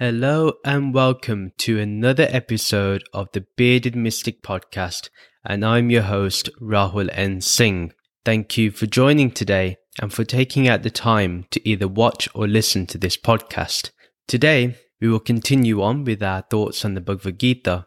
Hello 0.00 0.52
and 0.64 0.94
welcome 0.94 1.50
to 1.58 1.80
another 1.80 2.28
episode 2.30 3.02
of 3.12 3.26
the 3.32 3.44
Bearded 3.56 3.96
Mystic 3.96 4.44
podcast, 4.44 5.08
and 5.44 5.64
I'm 5.64 5.90
your 5.90 6.02
host, 6.02 6.48
Rahul 6.60 7.10
N. 7.12 7.40
Singh. 7.40 7.92
Thank 8.24 8.56
you 8.56 8.70
for 8.70 8.86
joining 8.86 9.32
today 9.32 9.78
and 10.00 10.12
for 10.12 10.22
taking 10.22 10.68
out 10.68 10.84
the 10.84 10.90
time 10.92 11.46
to 11.50 11.68
either 11.68 11.88
watch 11.88 12.28
or 12.32 12.46
listen 12.46 12.86
to 12.86 12.96
this 12.96 13.16
podcast. 13.16 13.90
Today, 14.28 14.76
we 15.00 15.08
will 15.08 15.18
continue 15.18 15.82
on 15.82 16.04
with 16.04 16.22
our 16.22 16.42
thoughts 16.42 16.84
on 16.84 16.94
the 16.94 17.00
Bhagavad 17.00 17.40
Gita. 17.40 17.86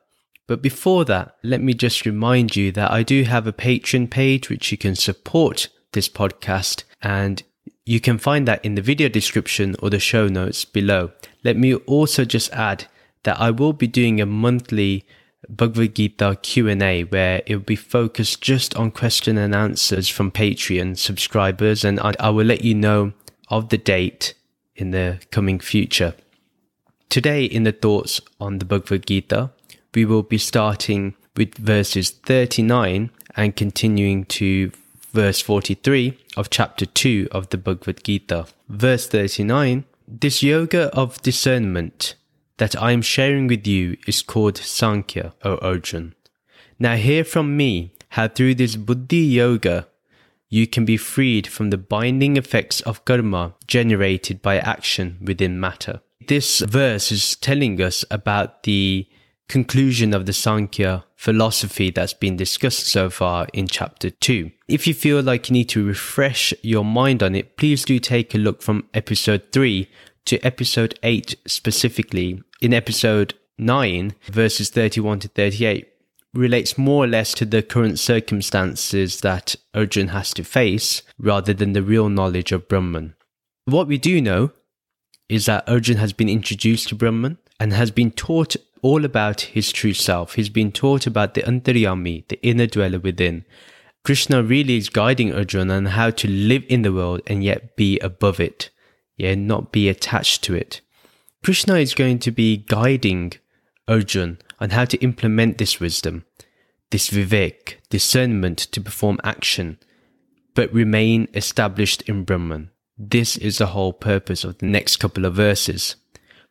But 0.49 0.61
before 0.61 1.05
that, 1.05 1.37
let 1.43 1.61
me 1.61 1.73
just 1.73 2.05
remind 2.05 2.57
you 2.57 2.73
that 2.73 2.91
I 2.91 3.03
do 3.03 3.23
have 3.23 3.47
a 3.47 3.53
Patreon 3.53 4.11
page 4.11 4.49
which 4.49 4.69
you 4.69 4.77
can 4.77 4.97
support 4.97 5.69
this 5.93 6.09
podcast 6.09 6.83
and 7.01 7.41
you 7.85 8.01
can 8.01 8.17
find 8.17 8.45
that 8.49 8.65
in 8.65 8.75
the 8.75 8.81
video 8.81 9.07
description 9.07 9.77
or 9.81 9.89
the 9.89 9.97
show 9.97 10.27
notes 10.27 10.65
below. 10.65 11.11
Let 11.43 11.57
me 11.57 11.75
also 11.75 12.25
just 12.25 12.51
add 12.53 12.87
that 13.23 13.39
I 13.39 13.51
will 13.51 13.73
be 13.73 13.87
doing 13.87 14.19
a 14.19 14.25
monthly 14.25 15.05
Bhagavad 15.49 15.95
Gita 15.95 16.37
Q&A 16.41 17.03
where 17.03 17.41
it 17.45 17.55
will 17.55 17.63
be 17.63 17.75
focused 17.75 18.41
just 18.41 18.75
on 18.75 18.91
question 18.91 19.37
and 19.37 19.55
answers 19.55 20.07
from 20.07 20.31
Patreon 20.31 20.97
subscribers 20.97 21.83
and 21.83 21.99
I, 21.99 22.13
I 22.19 22.29
will 22.29 22.45
let 22.45 22.63
you 22.63 22.75
know 22.75 23.13
of 23.49 23.69
the 23.69 23.77
date 23.77 24.33
in 24.75 24.91
the 24.91 25.19
coming 25.31 25.59
future. 25.59 26.15
Today 27.09 27.43
in 27.43 27.63
the 27.63 27.71
thoughts 27.71 28.21
on 28.39 28.59
the 28.59 28.65
Bhagavad 28.65 29.05
Gita, 29.05 29.51
we 29.93 30.05
will 30.05 30.23
be 30.23 30.37
starting 30.37 31.15
with 31.35 31.55
verses 31.55 32.11
39 32.11 33.09
and 33.35 33.55
continuing 33.55 34.25
to 34.25 34.71
verse 35.11 35.41
43 35.41 36.17
of 36.37 36.49
chapter 36.49 36.85
2 36.85 37.27
of 37.31 37.49
the 37.49 37.57
Bhagavad 37.57 38.03
Gita. 38.03 38.45
Verse 38.69 39.07
39 39.07 39.85
This 40.13 40.43
yoga 40.43 40.93
of 40.93 41.21
discernment 41.21 42.15
that 42.57 42.75
I 42.75 42.91
am 42.91 43.01
sharing 43.01 43.47
with 43.47 43.65
you 43.65 43.95
is 44.05 44.21
called 44.21 44.57
Sankhya, 44.57 45.33
O 45.45 45.55
Arjun. 45.59 46.15
Now 46.77 46.97
hear 46.97 47.23
from 47.23 47.55
me 47.55 47.93
how 48.09 48.27
through 48.27 48.55
this 48.55 48.75
Buddhi 48.75 49.19
yoga 49.19 49.87
you 50.49 50.67
can 50.67 50.83
be 50.83 50.97
freed 50.97 51.47
from 51.47 51.69
the 51.69 51.77
binding 51.77 52.35
effects 52.35 52.81
of 52.81 53.05
karma 53.05 53.53
generated 53.67 54.41
by 54.41 54.57
action 54.57 55.17
within 55.21 55.61
matter. 55.61 56.01
This 56.27 56.59
verse 56.59 57.09
is 57.13 57.37
telling 57.37 57.81
us 57.81 58.03
about 58.11 58.63
the 58.63 59.07
conclusion 59.51 60.13
of 60.13 60.25
the 60.25 60.33
Sankhya 60.33 61.03
philosophy 61.17 61.91
that's 61.91 62.13
been 62.13 62.37
discussed 62.37 62.87
so 62.87 63.09
far 63.09 63.47
in 63.51 63.67
chapter 63.67 64.09
2. 64.09 64.49
If 64.69 64.87
you 64.87 64.93
feel 64.93 65.21
like 65.21 65.49
you 65.49 65.53
need 65.53 65.67
to 65.69 65.85
refresh 65.85 66.53
your 66.61 66.85
mind 66.85 67.21
on 67.21 67.35
it, 67.35 67.57
please 67.57 67.83
do 67.83 67.99
take 67.99 68.33
a 68.33 68.37
look 68.37 68.61
from 68.61 68.87
episode 68.93 69.43
3 69.51 69.89
to 70.25 70.39
episode 70.45 70.97
8 71.03 71.35
specifically. 71.45 72.41
In 72.61 72.73
episode 72.73 73.33
9, 73.57 74.15
verses 74.25 74.69
31 74.69 75.19
to 75.19 75.27
38, 75.29 75.87
relates 76.33 76.77
more 76.77 77.03
or 77.03 77.07
less 77.07 77.33
to 77.33 77.45
the 77.45 77.61
current 77.61 77.99
circumstances 77.99 79.21
that 79.21 79.55
Arjun 79.73 80.09
has 80.09 80.33
to 80.33 80.43
face 80.43 81.01
rather 81.19 81.53
than 81.53 81.73
the 81.73 81.83
real 81.83 82.09
knowledge 82.09 82.51
of 82.51 82.67
Brahman. 82.67 83.15
What 83.65 83.87
we 83.87 83.97
do 83.97 84.21
know 84.21 84.51
is 85.27 85.45
that 85.45 85.67
Arjun 85.67 85.97
has 85.97 86.13
been 86.13 86.29
introduced 86.29 86.89
to 86.89 86.95
Brahman 86.95 87.37
and 87.59 87.73
has 87.73 87.91
been 87.91 88.11
taught 88.11 88.55
all 88.81 89.05
about 89.05 89.41
his 89.41 89.71
true 89.71 89.93
self. 89.93 90.35
He's 90.35 90.49
been 90.49 90.71
taught 90.71 91.05
about 91.05 91.33
the 91.33 91.43
antaryami, 91.43 92.27
the 92.27 92.41
inner 92.41 92.67
dweller 92.67 92.99
within. 92.99 93.45
Krishna 94.03 94.41
really 94.41 94.77
is 94.77 94.89
guiding 94.89 95.33
Arjuna 95.33 95.75
on 95.75 95.85
how 95.87 96.09
to 96.09 96.27
live 96.27 96.63
in 96.67 96.81
the 96.81 96.91
world 96.91 97.21
and 97.27 97.43
yet 97.43 97.75
be 97.75 97.99
above 97.99 98.39
it, 98.39 98.69
yeah, 99.21 99.35
not 99.35 99.71
be 99.71 99.87
attached 99.87 100.43
to 100.43 100.55
it. 100.55 100.81
Krishna 101.43 101.75
is 101.75 101.93
going 101.93 102.17
to 102.19 102.31
be 102.31 102.57
guiding 102.57 103.33
Arjun 103.87 104.39
on 104.59 104.71
how 104.71 104.85
to 104.85 104.97
implement 104.97 105.59
this 105.59 105.79
wisdom, 105.79 106.25
this 106.89 107.11
vivek, 107.11 107.75
discernment 107.91 108.57
to 108.57 108.81
perform 108.81 109.19
action, 109.23 109.77
but 110.55 110.73
remain 110.73 111.27
established 111.35 112.01
in 112.09 112.23
Brahman. 112.23 112.71
This 112.97 113.37
is 113.37 113.59
the 113.59 113.67
whole 113.67 113.93
purpose 113.93 114.43
of 114.43 114.57
the 114.57 114.65
next 114.65 114.97
couple 114.97 115.25
of 115.25 115.35
verses. 115.35 115.97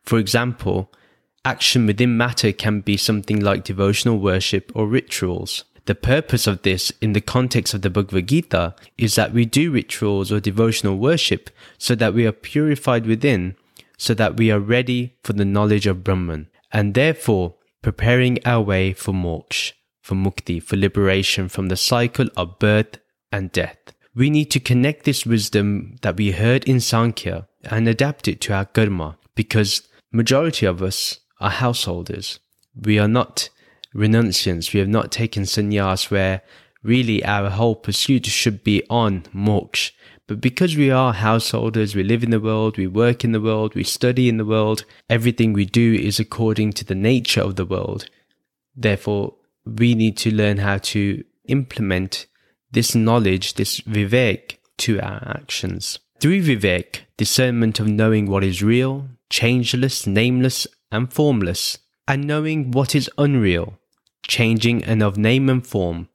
For 0.03 0.17
example, 0.17 0.93
action 1.43 1.85
within 1.85 2.15
matter 2.15 2.53
can 2.53 2.79
be 2.79 2.95
something 2.95 3.41
like 3.41 3.65
devotional 3.65 4.17
worship 4.17 4.71
or 4.73 4.87
rituals. 4.87 5.65
The 5.85 5.95
purpose 5.95 6.45
of 6.47 6.61
this 6.61 6.91
in 7.01 7.13
the 7.13 7.21
context 7.21 7.73
of 7.73 7.81
the 7.81 7.89
Bhagavad 7.89 8.27
Gita 8.27 8.75
is 8.97 9.15
that 9.15 9.33
we 9.33 9.45
do 9.45 9.71
rituals 9.71 10.31
or 10.31 10.39
devotional 10.39 10.97
worship 10.97 11.49
so 11.77 11.95
that 11.95 12.13
we 12.13 12.27
are 12.27 12.31
purified 12.31 13.05
within, 13.05 13.55
so 13.97 14.13
that 14.13 14.37
we 14.37 14.51
are 14.51 14.59
ready 14.59 15.15
for 15.23 15.33
the 15.33 15.45
knowledge 15.45 15.87
of 15.87 16.03
Brahman, 16.03 16.47
and 16.71 16.93
therefore 16.93 17.55
preparing 17.81 18.37
our 18.45 18.61
way 18.61 18.93
for 18.93 19.11
moksha, 19.11 19.73
for 20.01 20.15
mukti, 20.15 20.61
for 20.61 20.77
liberation 20.77 21.49
from 21.49 21.67
the 21.67 21.77
cycle 21.77 22.27
of 22.37 22.59
birth 22.59 22.99
and 23.31 23.51
death. 23.51 23.77
We 24.13 24.29
need 24.29 24.51
to 24.51 24.59
connect 24.59 25.05
this 25.05 25.25
wisdom 25.25 25.95
that 26.01 26.17
we 26.17 26.31
heard 26.31 26.65
in 26.65 26.79
Sankhya 26.79 27.47
and 27.63 27.87
adapt 27.87 28.27
it 28.27 28.41
to 28.41 28.53
our 28.53 28.65
karma 28.65 29.17
because 29.35 29.87
majority 30.11 30.65
of 30.65 30.83
us 30.83 31.19
are 31.39 31.49
householders. 31.49 32.39
We 32.75 32.99
are 32.99 33.07
not 33.07 33.49
renunciants. 33.95 34.73
We 34.73 34.79
have 34.79 34.89
not 34.89 35.11
taken 35.11 35.43
sannyas 35.43 36.09
where 36.09 36.41
really 36.83 37.23
our 37.23 37.49
whole 37.49 37.75
pursuit 37.75 38.25
should 38.25 38.63
be 38.63 38.83
on 38.89 39.23
moksha. 39.33 39.91
But 40.27 40.39
because 40.39 40.77
we 40.77 40.89
are 40.89 41.13
householders, 41.13 41.93
we 41.93 42.03
live 42.03 42.23
in 42.23 42.29
the 42.29 42.39
world, 42.39 42.77
we 42.77 42.87
work 42.87 43.25
in 43.25 43.33
the 43.33 43.41
world, 43.41 43.75
we 43.75 43.83
study 43.83 44.29
in 44.29 44.37
the 44.37 44.45
world, 44.45 44.85
everything 45.09 45.51
we 45.51 45.65
do 45.65 45.93
is 45.93 46.19
according 46.19 46.71
to 46.73 46.85
the 46.85 46.95
nature 46.95 47.41
of 47.41 47.57
the 47.57 47.65
world. 47.65 48.09
Therefore, 48.75 49.35
we 49.65 49.93
need 49.93 50.15
to 50.17 50.33
learn 50.33 50.57
how 50.57 50.77
to 50.77 51.23
implement 51.49 52.27
this 52.71 52.95
knowledge, 52.95 53.55
this 53.55 53.81
vivek, 53.81 54.57
to 54.77 55.01
our 55.01 55.21
actions. 55.27 55.99
Through 56.21 56.43
vivek, 56.43 57.01
discernment 57.17 57.79
of 57.79 57.87
knowing 57.87 58.27
what 58.27 58.43
is 58.43 58.63
real, 58.63 59.09
changeless, 59.29 60.07
nameless, 60.07 60.65
and 60.91 61.11
formless, 61.11 61.77
and 62.07 62.25
knowing 62.25 62.71
what 62.71 62.95
is 62.95 63.09
unreal, 63.17 63.77
changing 64.27 64.83
and 64.83 65.01
of 65.01 65.17
name 65.17 65.49
and 65.49 65.65
form, 65.65 66.09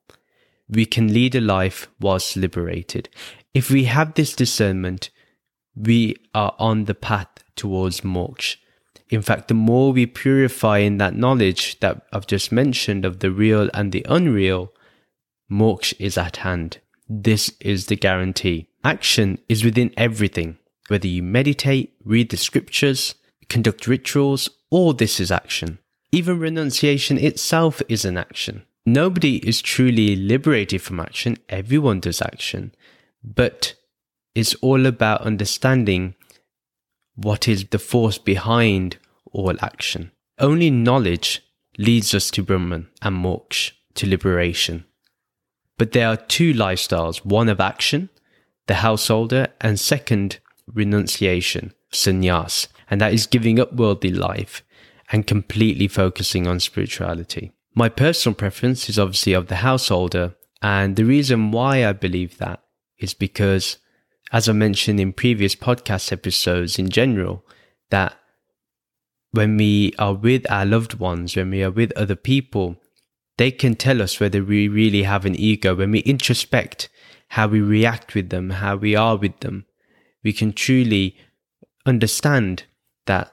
we 0.69 0.87
can 0.87 1.13
lead 1.13 1.35
a 1.35 1.41
life 1.41 1.89
whilst 2.01 2.37
liberated. 2.37 3.09
If 3.55 3.71
we 3.71 3.85
have 3.85 4.15
this 4.15 4.35
discernment, 4.35 5.11
we 5.75 6.17
are 6.35 6.55
on 6.59 6.85
the 6.85 6.95
path 6.95 7.29
towards 7.55 8.01
moksha. 8.01 8.57
In 9.09 9.23
fact, 9.23 9.49
the 9.49 9.55
more 9.55 9.93
we 9.93 10.07
purify 10.07 10.79
in 10.79 10.99
that 10.99 11.15
knowledge 11.15 11.79
that 11.81 12.07
I've 12.13 12.27
just 12.27 12.51
mentioned 12.51 13.05
of 13.05 13.21
the 13.21 13.31
real 13.31 13.71
and 13.73 13.93
the 13.93 14.05
unreal, 14.09 14.73
moksha 15.51 15.95
is 16.01 16.19
at 16.19 16.39
hand. 16.39 16.79
This 17.09 17.53
is 17.61 17.87
the 17.87 17.97
guarantee. 17.97 18.69
Action 18.83 19.39
is 19.49 19.65
within 19.65 19.93
everything. 19.97 20.59
Whether 20.89 21.07
you 21.09 21.23
meditate, 21.23 21.95
read 22.05 22.31
the 22.31 22.37
scriptures, 22.37 23.15
conduct 23.49 23.87
rituals, 23.87 24.51
all 24.71 24.93
this 24.93 25.21
is 25.21 25.31
action. 25.31 25.79
Even 26.17 26.39
renunciation 26.39 27.19
itself 27.19 27.83
is 27.91 28.07
an 28.07 28.17
action. 28.17 28.63
Nobody 28.87 29.37
is 29.47 29.61
truly 29.61 30.17
liberated 30.17 30.81
from 30.81 30.99
action, 30.99 31.37
everyone 31.51 32.01
does 32.01 32.23
action, 32.23 32.75
but 33.23 33.75
it's 34.35 34.55
all 34.63 34.87
about 34.87 35.21
understanding 35.21 36.15
what 37.17 37.47
is 37.47 37.67
the 37.67 37.79
force 37.79 38.17
behind 38.17 38.97
all 39.31 39.57
action. 39.61 40.11
Only 40.39 40.71
knowledge 40.71 41.43
leads 41.77 42.15
us 42.15 42.31
to 42.31 42.43
Brahman 42.43 42.89
and 43.03 43.23
moksha, 43.23 43.73
to 43.97 44.09
liberation. 44.09 44.87
But 45.77 45.93
there 45.93 46.09
are 46.09 46.17
two 46.17 46.55
lifestyles 46.55 47.27
one 47.27 47.51
of 47.51 47.61
action, 47.61 48.09
the 48.69 48.77
householder, 48.77 49.49
and 49.61 49.79
second, 49.79 50.39
renunciation, 50.67 51.75
sannyas, 51.93 52.69
and 52.89 53.03
that 53.03 53.13
is 53.13 53.27
giving 53.27 53.61
up 53.61 53.75
worldly 53.75 54.13
life 54.13 54.63
and 55.13 55.27
completely 55.27 55.89
focusing 55.89 56.47
on 56.47 56.61
spirituality. 56.61 57.53
My 57.75 57.89
personal 57.89 58.35
preference 58.35 58.89
is 58.89 58.99
obviously 58.99 59.33
of 59.33 59.49
the 59.49 59.57
householder, 59.57 60.35
and 60.63 60.97
the 60.97 61.05
reason 61.05 61.51
why 61.51 61.85
I 61.85 61.93
believe 61.93 62.39
that 62.39 62.63
is 62.99 63.15
because, 63.15 63.79
as 64.33 64.49
I 64.49 64.53
mentioned 64.53 64.99
in 64.99 65.13
previous 65.13 65.55
podcast 65.55 66.11
episodes 66.11 66.79
in 66.79 66.89
general, 66.89 67.45
that 67.91 68.19
when 69.33 69.57
we 69.57 69.93
are 69.99 70.15
with 70.15 70.51
our 70.51 70.65
loved 70.65 70.95
ones, 70.95 71.37
when 71.37 71.51
we 71.51 71.63
are 71.63 71.71
with 71.71 71.93
other 71.93 72.17
people, 72.17 72.77
they 73.37 73.51
can 73.51 73.75
tell 73.75 74.01
us 74.01 74.19
whether 74.19 74.43
we 74.43 74.67
really 74.67 75.03
have 75.03 75.27
an 75.27 75.37
ego. 75.37 75.75
When 75.75 75.91
we 75.91 76.03
introspect 76.03 76.89
how 77.29 77.49
we 77.49 77.61
react 77.61 78.15
with 78.15 78.31
them, 78.31 78.51
how 78.51 78.77
we 78.77 78.97
are 78.97 79.17
with 79.17 79.41
them, 79.41 79.67
we 80.25 80.33
can 80.33 80.53
truly 80.53 81.17
understand 81.85 82.65
that 83.05 83.33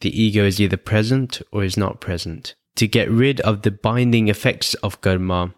the 0.00 0.22
ego 0.22 0.44
is 0.44 0.60
either 0.60 0.76
present 0.76 1.42
or 1.52 1.64
is 1.64 1.76
not 1.76 2.00
present. 2.00 2.54
To 2.76 2.86
get 2.86 3.10
rid 3.10 3.40
of 3.40 3.62
the 3.62 3.70
binding 3.70 4.28
effects 4.28 4.74
of 4.74 5.00
karma 5.00 5.54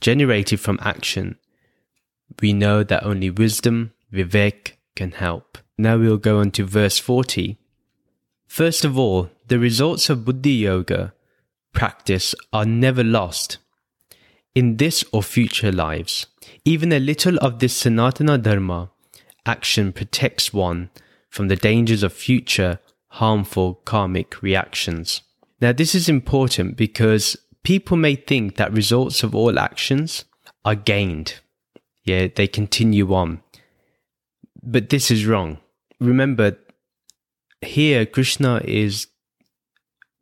generated 0.00 0.60
from 0.60 0.78
action, 0.82 1.38
we 2.40 2.52
know 2.52 2.82
that 2.82 3.04
only 3.04 3.30
wisdom, 3.30 3.92
vivek, 4.12 4.72
can 4.96 5.12
help. 5.12 5.58
Now 5.76 5.96
we'll 5.96 6.16
go 6.16 6.40
on 6.40 6.50
to 6.52 6.64
verse 6.64 6.98
40. 6.98 7.56
First 8.46 8.84
of 8.84 8.98
all, 8.98 9.30
the 9.46 9.58
results 9.58 10.10
of 10.10 10.24
Buddhi 10.24 10.52
Yoga 10.52 11.14
practice 11.72 12.34
are 12.52 12.64
never 12.64 13.04
lost 13.04 13.58
in 14.54 14.78
this 14.78 15.04
or 15.12 15.22
future 15.22 15.70
lives. 15.70 16.26
Even 16.64 16.90
a 16.92 16.98
little 16.98 17.36
of 17.38 17.60
this 17.60 17.80
Sanatana 17.84 18.42
Dharma 18.42 18.90
action 19.46 19.92
protects 19.92 20.52
one 20.52 20.90
from 21.30 21.46
the 21.48 21.56
dangers 21.56 22.02
of 22.02 22.12
future 22.12 22.80
harmful 23.08 23.74
karmic 23.84 24.42
reactions. 24.42 25.22
Now, 25.60 25.72
this 25.72 25.94
is 25.94 26.08
important 26.08 26.76
because 26.76 27.36
people 27.62 27.96
may 27.96 28.14
think 28.14 28.56
that 28.56 28.72
results 28.72 29.22
of 29.22 29.34
all 29.34 29.58
actions 29.58 30.24
are 30.64 30.74
gained. 30.74 31.40
Yeah, 32.04 32.28
they 32.34 32.46
continue 32.46 33.12
on. 33.14 33.42
But 34.62 34.90
this 34.90 35.10
is 35.10 35.26
wrong. 35.26 35.58
Remember, 36.00 36.58
here 37.60 38.06
Krishna 38.06 38.60
is 38.64 39.08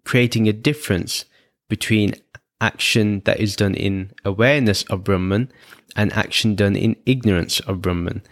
creating 0.05 0.49
a 0.49 0.53
difference 0.53 1.25
between 1.69 2.15
action 2.61 3.21
that 3.25 3.41
is 3.41 3.57
done 3.57 3.75
in 3.75 4.13
awareness 4.25 4.85
of 4.85 5.05
Brahman 5.05 5.53
and 5.95 6.13
action 6.13 6.55
done 6.55 6.77
in 6.77 6.97
ignorance 7.05 7.61
of 7.61 7.83
Brahman. 7.83 8.23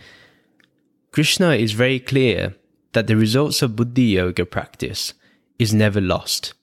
Krishna 1.12 1.50
is 1.50 1.72
very 1.72 2.00
clear 2.00 2.54
that 2.94 3.06
the 3.06 3.17
results 3.17 3.61
of 3.62 3.76
Buddhi 3.76 4.05
Yoga 4.05 4.46
practice 4.46 5.14
is 5.58 5.75
never 5.75 6.00
lost. 6.00 6.55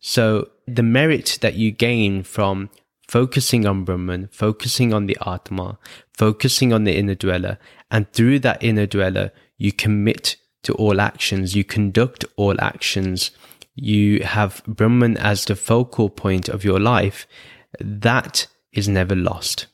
So 0.00 0.48
the 0.66 0.82
merit 0.82 1.38
that 1.42 1.54
you 1.54 1.70
gain 1.70 2.22
from 2.22 2.70
focusing 3.06 3.66
on 3.66 3.84
Brahman, 3.84 4.28
focusing 4.32 4.94
on 4.94 5.06
the 5.06 5.16
Atma, 5.24 5.78
focusing 6.16 6.72
on 6.72 6.84
the 6.84 6.96
inner 6.96 7.14
dweller, 7.14 7.58
and 7.90 8.10
through 8.12 8.38
that 8.40 8.62
inner 8.62 8.86
dweller, 8.86 9.32
you 9.58 9.70
commit 9.70 10.36
to 10.62 10.72
all 10.74 11.00
actions, 11.00 11.54
you 11.54 11.62
conduct 11.62 12.24
all 12.36 12.60
actions, 12.60 13.32
you 13.74 14.22
have 14.22 14.62
Brahman 14.66 15.16
as 15.18 15.44
the 15.44 15.56
focal 15.56 16.08
point 16.08 16.48
of 16.48 16.64
your 16.64 16.80
life, 16.80 17.26
that 17.80 18.46
is 18.72 18.88
never 18.88 19.14
lost. 19.14 19.66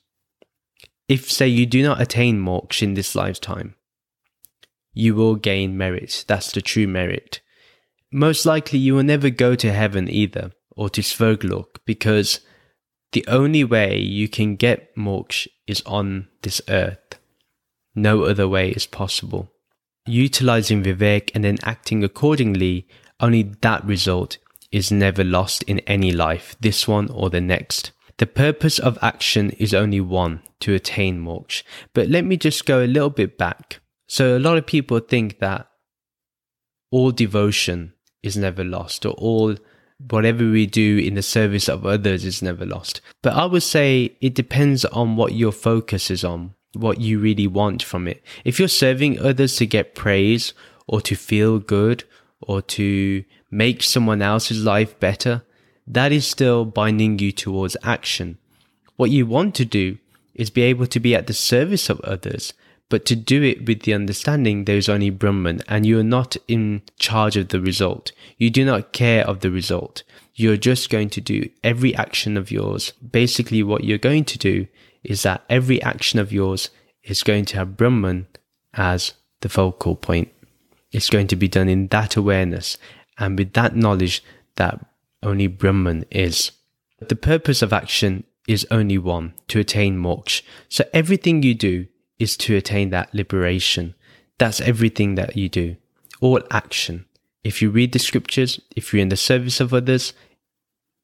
If, 1.09 1.31
say, 1.31 1.49
you 1.49 1.65
do 1.65 1.83
not 1.83 2.01
attain 2.01 2.41
moksha 2.41 2.83
in 2.83 2.95
this 2.95 3.15
lifetime, 3.15 3.75
you 4.99 5.15
will 5.15 5.37
gain 5.37 5.79
merit. 5.79 6.25
That's 6.27 6.50
the 6.50 6.61
true 6.61 6.89
merit. 6.89 7.41
Most 8.11 8.45
likely, 8.45 8.81
you 8.81 8.95
will 8.97 9.05
never 9.05 9.31
go 9.31 9.55
to 9.55 9.73
heaven 9.73 10.11
either, 10.11 10.50
or 10.77 10.91
to 10.91 11.03
Svarglok, 11.03 11.79
because 11.87 12.41
the 13.12 13.25
only 13.29 13.62
way 13.62 13.97
you 13.99 14.29
can 14.29 14.56
get 14.56 14.97
moksha 14.97 15.47
is 15.69 15.83
on 15.87 16.27
this 16.43 16.61
earth. 16.69 17.21
No 17.95 18.25
other 18.25 18.49
way 18.49 18.71
is 18.71 18.87
possible. 18.87 19.53
Utilizing 20.05 20.83
Vivek 20.83 21.31
and 21.33 21.45
then 21.45 21.59
acting 21.62 22.03
accordingly 22.03 22.89
only 23.21 23.43
that 23.61 23.85
result 23.85 24.39
is 24.73 24.91
never 24.91 25.23
lost 25.23 25.62
in 25.65 25.79
any 25.81 26.11
life, 26.11 26.56
this 26.61 26.89
one 26.89 27.09
or 27.11 27.31
the 27.31 27.41
next. 27.41 27.93
The 28.17 28.27
purpose 28.27 28.81
of 28.81 28.99
action 29.00 29.50
is 29.50 29.73
only 29.73 30.00
one, 30.00 30.43
to 30.61 30.75
attain 30.75 31.23
moksha. 31.23 31.62
But 31.95 32.09
let 32.09 32.25
me 32.25 32.37
just 32.37 32.67
go 32.67 32.83
a 32.83 32.87
little 32.87 33.11
bit 33.11 33.39
back. 33.39 33.79
So 34.09 34.37
a 34.37 34.41
lot 34.41 34.59
of 34.59 34.67
people 34.67 34.99
think 35.01 35.39
that 35.39 35.69
all 36.91 37.13
devotion 37.13 37.93
is 38.23 38.37
never 38.37 38.65
lost 38.65 39.07
or 39.07 39.13
all 39.13 39.55
whatever 40.11 40.49
we 40.51 40.67
do 40.67 40.99
in 40.99 41.15
the 41.15 41.23
service 41.23 41.69
of 41.69 41.85
others 41.85 42.25
is 42.25 42.43
never 42.43 42.65
lost. 42.65 43.01
But 43.23 43.35
I 43.35 43.45
would 43.45 43.63
say 43.63 44.17
it 44.21 44.35
depends 44.35 44.85
on 44.87 45.17
what 45.17 45.35
your 45.35 45.53
focus 45.53 46.11
is 46.11 46.25
on, 46.25 46.55
what 46.73 47.01
you 47.01 47.19
really 47.19 47.47
want 47.47 47.83
from 47.83 48.09
it. 48.09 48.23
If 48.45 48.59
you're 48.59 48.69
serving 48.69 49.19
others 49.19 49.57
to 49.57 49.67
get 49.67 49.95
praise 49.95 50.55
or 50.87 51.01
to 51.03 51.15
feel 51.15 51.59
good 51.59 52.05
or 52.41 52.63
to 52.63 53.25
make 53.51 53.83
someone 53.83 54.23
else's 54.23 54.65
life 54.65 54.99
better, 54.99 55.43
that 55.87 56.13
is 56.13 56.27
still 56.27 56.65
binding 56.65 57.19
you 57.19 57.33
towards 57.33 57.77
action. 57.83 58.39
What 58.97 59.11
you 59.11 59.27
want 59.27 59.55
to 59.57 59.65
do 59.65 59.99
is 60.35 60.51
be 60.51 60.63
able 60.63 60.87
to 60.87 61.01
be 61.01 61.15
at 61.15 61.27
the 61.27 61.35
service 61.35 61.91
of 61.91 62.01
others, 62.01 62.53
but 62.88 63.05
to 63.06 63.17
do 63.17 63.43
it 63.43 63.67
with 63.67 63.82
the 63.82 63.94
understanding 63.94 64.64
there 64.64 64.76
is 64.76 64.88
only 64.88 65.11
Brahman 65.11 65.62
and 65.69 65.85
you 65.85 65.99
are 65.99 66.05
not 66.05 66.37
in 66.46 66.82
charge 66.99 67.37
of 67.37 67.49
the 67.49 67.61
result. 67.61 68.12
You 68.38 68.50
do 68.50 68.64
not 68.64 68.93
care 68.93 69.26
of 69.26 69.40
the 69.40 69.50
result. 69.50 70.02
You're 70.35 70.56
just 70.56 70.88
going 70.88 71.11
to 71.11 71.20
do 71.20 71.50
every 71.62 71.94
action 71.94 72.37
of 72.37 72.50
yours. 72.50 72.93
Basically, 72.93 73.62
what 73.62 73.85
you're 73.85 73.99
going 73.99 74.25
to 74.25 74.38
do 74.38 74.67
is 75.02 75.23
that 75.23 75.44
every 75.50 75.82
action 75.82 76.19
of 76.19 76.32
yours 76.32 76.70
is 77.02 77.23
going 77.23 77.44
to 77.46 77.56
have 77.56 77.76
Brahman 77.76 78.26
as 78.75 79.14
the 79.40 79.49
focal 79.49 79.96
point. 79.96 80.32
It's 80.93 81.11
going 81.11 81.26
to 81.29 81.37
be 81.37 81.49
done 81.49 81.69
in 81.69 81.88
that 81.88 82.17
awareness 82.17 82.79
and 83.19 83.38
with 83.38 83.52
that 83.52 83.76
knowledge 83.76 84.23
that 84.56 84.85
only 85.23 85.46
Brahman 85.46 86.05
is. 86.11 86.52
The 87.00 87.17
purpose 87.17 87.62
of 87.62 87.73
action 87.73 88.25
is 88.46 88.67
only 88.70 88.96
one, 88.96 89.35
to 89.49 89.61
attain 89.61 89.99
moksha. 89.99 90.43
So 90.69 90.85
everything 90.94 91.43
you 91.43 91.55
do 91.55 91.87
is 92.19 92.37
to 92.37 92.56
attain 92.56 92.91
that 92.91 93.15
liberation. 93.15 93.94
That's 94.38 94.61
everything 94.61 95.15
that 95.17 95.37
you 95.37 95.49
do. 95.49 95.76
All 96.20 96.41
action. 96.50 97.06
If 97.44 97.62
you 97.62 97.70
read 97.70 97.93
the 97.93 97.99
scriptures, 97.99 98.61
if 98.75 98.93
you're 98.93 99.03
in 99.03 99.09
the 99.09 99.17
service 99.17 99.61
of 99.61 99.73
others, 99.73 100.12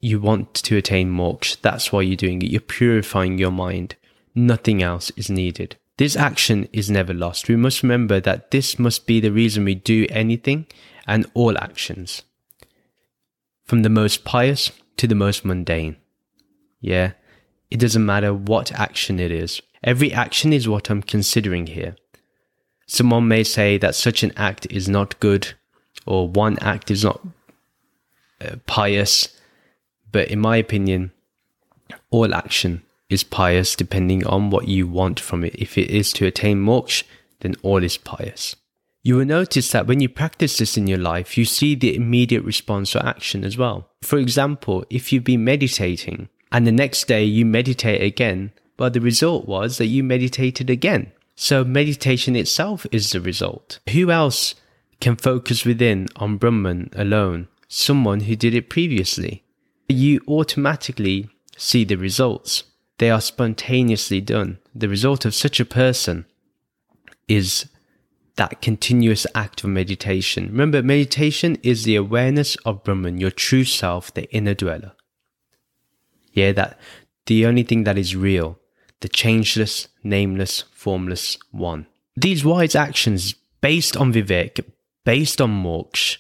you 0.01 0.21
want 0.21 0.53
to 0.55 0.77
attain 0.77 1.11
moksha. 1.11 1.61
That's 1.63 1.93
why 1.93 2.03
you're 2.03 2.17
doing 2.17 2.43
it. 2.43 2.51
You're 2.51 2.61
purifying 2.61 3.39
your 3.39 3.51
mind. 3.51 3.97
Nothing 4.35 4.83
else 4.83 5.11
is 5.17 5.31
needed. 5.31 5.77
This 5.97 6.17
action 6.17 6.69
is 6.73 6.91
never 6.91 7.15
lost. 7.15 7.49
We 7.49 7.57
must 7.57 7.83
remember 7.83 8.21
that 8.21 8.51
this 8.51 8.79
must 8.79 9.07
be 9.07 9.21
the 9.21 9.31
reason 9.31 9.65
we 9.65 9.77
do 9.77 10.07
anything 10.11 10.67
and 11.07 11.31
all 11.35 11.57
actions. 11.57 12.23
From 13.65 13.83
the 13.83 13.89
most 13.89 14.25
pious 14.25 14.73
to 14.97 15.07
the 15.07 15.15
most 15.15 15.45
mundane. 15.45 15.97
Yeah, 16.81 17.13
it 17.71 17.79
doesn't 17.79 18.05
matter 18.05 18.35
what 18.35 18.73
action 18.73 19.21
it 19.21 19.31
is. 19.31 19.63
Every 19.85 20.13
action 20.13 20.55
is 20.55 20.67
what 20.67 20.89
I'm 20.91 21.03
considering 21.03 21.67
here. 21.67 21.95
Someone 22.87 23.29
may 23.29 23.45
say 23.45 23.77
that 23.79 23.95
such 23.95 24.23
an 24.23 24.33
act 24.35 24.67
is 24.71 24.89
not 24.89 25.21
good 25.21 25.53
or 26.07 26.27
one 26.27 26.59
act 26.61 26.91
is 26.91 27.05
not 27.05 27.21
uh, 28.41 28.57
pious, 28.67 29.29
but 30.11 30.29
in 30.29 30.41
my 30.41 30.57
opinion, 30.57 31.13
all 32.11 32.35
action 32.35 32.83
is 33.11 33.23
pious 33.23 33.77
depending 33.77 34.27
on 34.27 34.49
what 34.49 34.69
you 34.69 34.87
want 34.87 35.21
from 35.21 35.45
it. 35.45 35.55
If 35.55 35.77
it 35.77 35.91
is 35.91 36.13
to 36.15 36.27
attain 36.27 36.65
moksha, 36.65 37.05
then 37.41 37.55
all 37.63 37.85
is 37.85 37.99
pious. 37.99 38.57
You 39.03 39.17
will 39.17 39.27
notice 39.27 39.71
that 39.73 39.87
when 39.87 40.01
you 40.01 40.09
practice 40.09 40.57
this 40.57 40.79
in 40.79 40.87
your 40.87 40.99
life, 40.99 41.37
you 41.37 41.45
see 41.45 41.75
the 41.75 41.95
immediate 41.95 42.43
response 42.43 42.97
or 42.97 43.05
action 43.05 43.45
as 43.45 43.59
well. 43.59 43.91
For 44.03 44.19
example, 44.19 44.87
if 44.89 45.13
you've 45.13 45.25
been 45.25 45.45
meditating 45.45 46.31
and 46.51 46.67
the 46.67 46.73
next 46.73 47.07
day 47.07 47.23
you 47.23 47.45
meditate 47.45 48.01
again, 48.01 48.53
well, 48.79 48.91
the 48.91 49.01
result 49.01 49.47
was 49.47 49.79
that 49.79 49.87
you 49.87 50.03
meditated 50.03 50.71
again. 50.71 51.13
So 51.37 51.65
meditation 51.65 52.37
itself 52.37 52.87
is 52.93 53.11
the 53.11 53.21
result. 53.21 53.81
Who 53.91 54.11
else 54.11 54.55
can 55.01 55.17
focus 55.17 55.65
within 55.65 56.09
on 56.17 56.37
Brahman 56.37 56.91
alone? 56.95 57.49
Someone 57.69 58.21
who 58.21 58.37
did 58.37 58.55
it 58.55 58.71
previously. 58.71 59.43
You 59.89 60.21
automatically 60.29 61.29
see 61.57 61.85
the 61.85 61.97
results 61.97 62.65
they 62.99 63.11
are 63.11 63.21
spontaneously 63.21 64.21
done. 64.21 64.59
The 64.75 64.89
result 64.89 65.25
of 65.25 65.35
such 65.35 65.59
a 65.59 65.65
person 65.65 66.27
is 67.27 67.67
that 68.37 68.63
continuous 68.63 69.27
act 69.35 69.63
of 69.63 69.71
meditation. 69.71 70.47
Remember, 70.47 70.83
meditation 70.83 71.57
is 71.63 71.85
the 71.85 71.97
awareness 71.97 72.57
of 72.65 72.83
Brahman, 72.85 73.19
your 73.19 73.31
true 73.31 73.65
self, 73.65 74.13
the 74.13 74.31
inner 74.35 74.55
dweller. 74.55 74.93
Yeah, 76.33 76.53
that 76.53 76.79
the 77.27 77.47
only 77.47 77.63
thing 77.63 77.85
that 77.85 77.99
is 77.99 78.17
real, 78.17 78.59
the 79.05 79.09
changeless, 79.11 79.89
nameless, 80.03 80.65
formless 80.73 81.37
one. 81.51 81.87
These 82.17 82.43
wise 82.43 82.75
actions 82.75 83.35
based 83.61 83.99
on 83.99 84.15
Vivek, 84.15 84.65
based 85.05 85.43
on 85.43 85.51
moksha, 85.63 86.17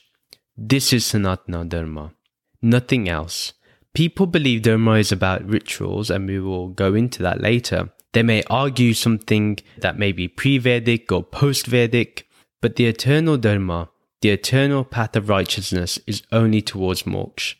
this 0.54 0.92
is 0.92 1.02
Sanatana 1.02 1.66
Dharma. 1.66 2.12
Nothing 2.60 3.08
else. 3.08 3.54
People 3.94 4.26
believe 4.26 4.60
Dharma 4.60 4.98
is 4.98 5.12
about 5.12 5.48
rituals, 5.48 6.10
and 6.10 6.28
we 6.28 6.38
will 6.38 6.68
go 6.68 6.92
into 6.92 7.22
that 7.22 7.40
later. 7.40 7.88
They 8.12 8.22
may 8.22 8.42
argue 8.50 8.92
something 8.92 9.60
that 9.78 9.98
may 9.98 10.12
be 10.12 10.28
pre 10.28 10.58
Vedic 10.58 11.10
or 11.10 11.22
post 11.24 11.66
Vedic, 11.66 12.28
but 12.60 12.76
the 12.76 12.84
eternal 12.84 13.38
Dharma, 13.38 13.88
the 14.20 14.28
eternal 14.28 14.84
path 14.84 15.16
of 15.16 15.30
righteousness, 15.30 15.98
is 16.06 16.22
only 16.32 16.60
towards 16.60 17.04
moksha. 17.04 17.54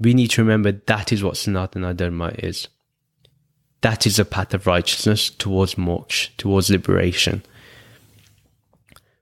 We 0.00 0.14
need 0.14 0.30
to 0.32 0.42
remember 0.42 0.72
that 0.72 1.12
is 1.12 1.22
what 1.22 1.34
Sanatana 1.34 1.96
Dharma 1.96 2.32
is. 2.38 2.66
That 3.84 4.06
is 4.06 4.18
a 4.18 4.24
path 4.24 4.54
of 4.54 4.66
righteousness 4.66 5.28
towards 5.28 5.74
moksha, 5.74 6.34
towards 6.38 6.70
liberation. 6.70 7.42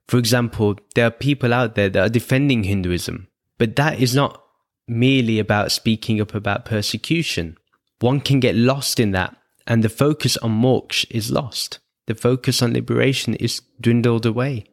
For 0.07 0.17
example, 0.17 0.77
there 0.95 1.07
are 1.07 1.11
people 1.11 1.53
out 1.53 1.75
there 1.75 1.89
that 1.89 2.01
are 2.01 2.07
defending 2.07 2.63
Hinduism, 2.63 3.27
but 3.57 3.75
that 3.75 3.99
is 3.99 4.15
not 4.15 4.41
merely 4.87 5.37
about 5.37 5.73
speaking 5.73 6.21
up 6.21 6.33
about 6.33 6.63
persecution. 6.63 7.57
One 7.99 8.21
can 8.21 8.39
get 8.39 8.55
lost 8.55 9.01
in 9.01 9.11
that, 9.11 9.35
and 9.67 9.83
the 9.83 9.89
focus 9.89 10.37
on 10.37 10.61
moksha 10.61 11.07
is 11.11 11.29
lost. 11.29 11.79
The 12.07 12.15
focus 12.15 12.61
on 12.61 12.71
liberation 12.71 13.33
is 13.33 13.63
dwindled 13.81 14.25
away. 14.25 14.63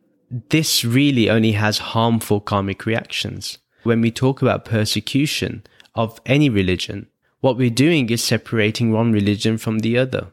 This 0.51 0.85
really 0.85 1.29
only 1.29 1.53
has 1.53 1.79
harmful 1.79 2.41
karmic 2.41 2.87
reactions. 2.87 3.59
when 3.83 4.01
we 4.01 4.13
talk 4.13 4.41
about 4.41 4.65
persecution 4.65 5.65
of 5.97 6.21
any 6.27 6.49
religion, 6.49 7.09
what 7.41 7.57
we're 7.57 7.71
doing 7.71 8.11
is 8.11 8.23
separating 8.23 8.93
one 8.93 9.13
religion 9.13 9.59
from 9.59 9.81
the 9.81 9.99
other. 9.99 10.33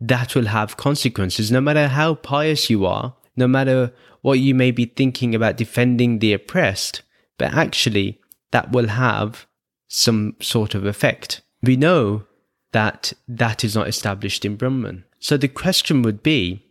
That 0.00 0.34
will 0.34 0.46
have 0.46 0.76
consequences 0.76 1.50
no 1.50 1.60
matter 1.60 1.88
how 1.88 2.14
pious 2.14 2.68
you 2.68 2.84
are, 2.86 3.14
no 3.36 3.48
matter 3.48 3.92
what 4.20 4.38
you 4.38 4.54
may 4.54 4.70
be 4.70 4.84
thinking 4.84 5.34
about 5.34 5.56
defending 5.56 6.18
the 6.18 6.32
oppressed, 6.32 7.02
but 7.38 7.54
actually 7.54 8.20
that 8.50 8.72
will 8.72 8.88
have 8.88 9.46
some 9.88 10.36
sort 10.40 10.74
of 10.74 10.84
effect. 10.84 11.40
We 11.62 11.76
know 11.76 12.24
that 12.72 13.12
that 13.28 13.64
is 13.64 13.74
not 13.74 13.88
established 13.88 14.44
in 14.44 14.56
Brahman. 14.56 15.04
So 15.18 15.36
the 15.36 15.48
question 15.48 16.02
would 16.02 16.22
be 16.22 16.66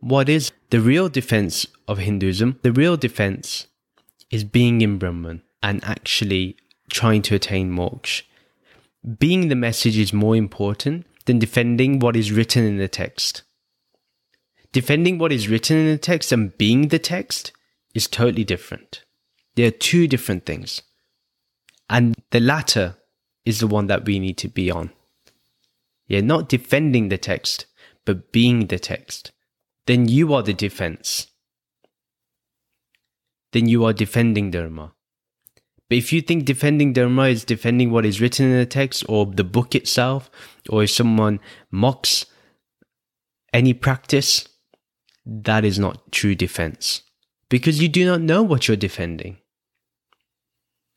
what 0.00 0.28
is 0.28 0.52
the 0.70 0.80
real 0.80 1.08
defense 1.08 1.66
of 1.88 1.98
Hinduism? 1.98 2.58
The 2.62 2.72
real 2.72 2.96
defense 2.96 3.66
is 4.30 4.44
being 4.44 4.80
in 4.82 4.98
Brahman 4.98 5.42
and 5.62 5.82
actually 5.84 6.56
trying 6.90 7.22
to 7.22 7.34
attain 7.34 7.72
moksha. 7.72 8.22
Being 9.06 9.48
the 9.48 9.54
message 9.54 9.96
is 9.96 10.12
more 10.12 10.34
important 10.34 11.06
than 11.26 11.38
defending 11.38 12.00
what 12.00 12.16
is 12.16 12.32
written 12.32 12.64
in 12.64 12.78
the 12.78 12.88
text. 12.88 13.42
Defending 14.72 15.18
what 15.18 15.32
is 15.32 15.48
written 15.48 15.76
in 15.76 15.86
the 15.86 15.98
text 15.98 16.32
and 16.32 16.56
being 16.58 16.88
the 16.88 16.98
text 16.98 17.52
is 17.94 18.08
totally 18.08 18.42
different. 18.42 19.04
They 19.54 19.64
are 19.64 19.70
two 19.70 20.08
different 20.08 20.44
things. 20.44 20.82
And 21.88 22.16
the 22.30 22.40
latter 22.40 22.96
is 23.44 23.60
the 23.60 23.68
one 23.68 23.86
that 23.86 24.04
we 24.04 24.18
need 24.18 24.38
to 24.38 24.48
be 24.48 24.72
on. 24.72 24.90
Yeah, 26.08 26.20
not 26.20 26.48
defending 26.48 27.08
the 27.08 27.18
text, 27.18 27.66
but 28.04 28.32
being 28.32 28.66
the 28.66 28.78
text. 28.78 29.30
Then 29.86 30.08
you 30.08 30.34
are 30.34 30.42
the 30.42 30.52
defense. 30.52 31.28
Then 33.52 33.68
you 33.68 33.84
are 33.84 33.92
defending 33.92 34.50
Dharma. 34.50 34.95
But 35.88 35.98
if 35.98 36.12
you 36.12 36.20
think 36.20 36.44
defending 36.44 36.92
Dharma 36.92 37.28
is 37.28 37.44
defending 37.44 37.90
what 37.90 38.04
is 38.04 38.20
written 38.20 38.46
in 38.46 38.58
the 38.58 38.66
text 38.66 39.04
or 39.08 39.26
the 39.26 39.44
book 39.44 39.74
itself, 39.74 40.30
or 40.68 40.82
if 40.82 40.90
someone 40.90 41.38
mocks 41.70 42.26
any 43.52 43.72
practice, 43.72 44.48
that 45.24 45.64
is 45.64 45.78
not 45.78 46.10
true 46.12 46.34
defense. 46.34 47.02
Because 47.48 47.80
you 47.80 47.88
do 47.88 48.04
not 48.04 48.20
know 48.20 48.42
what 48.42 48.66
you're 48.66 48.76
defending. 48.76 49.38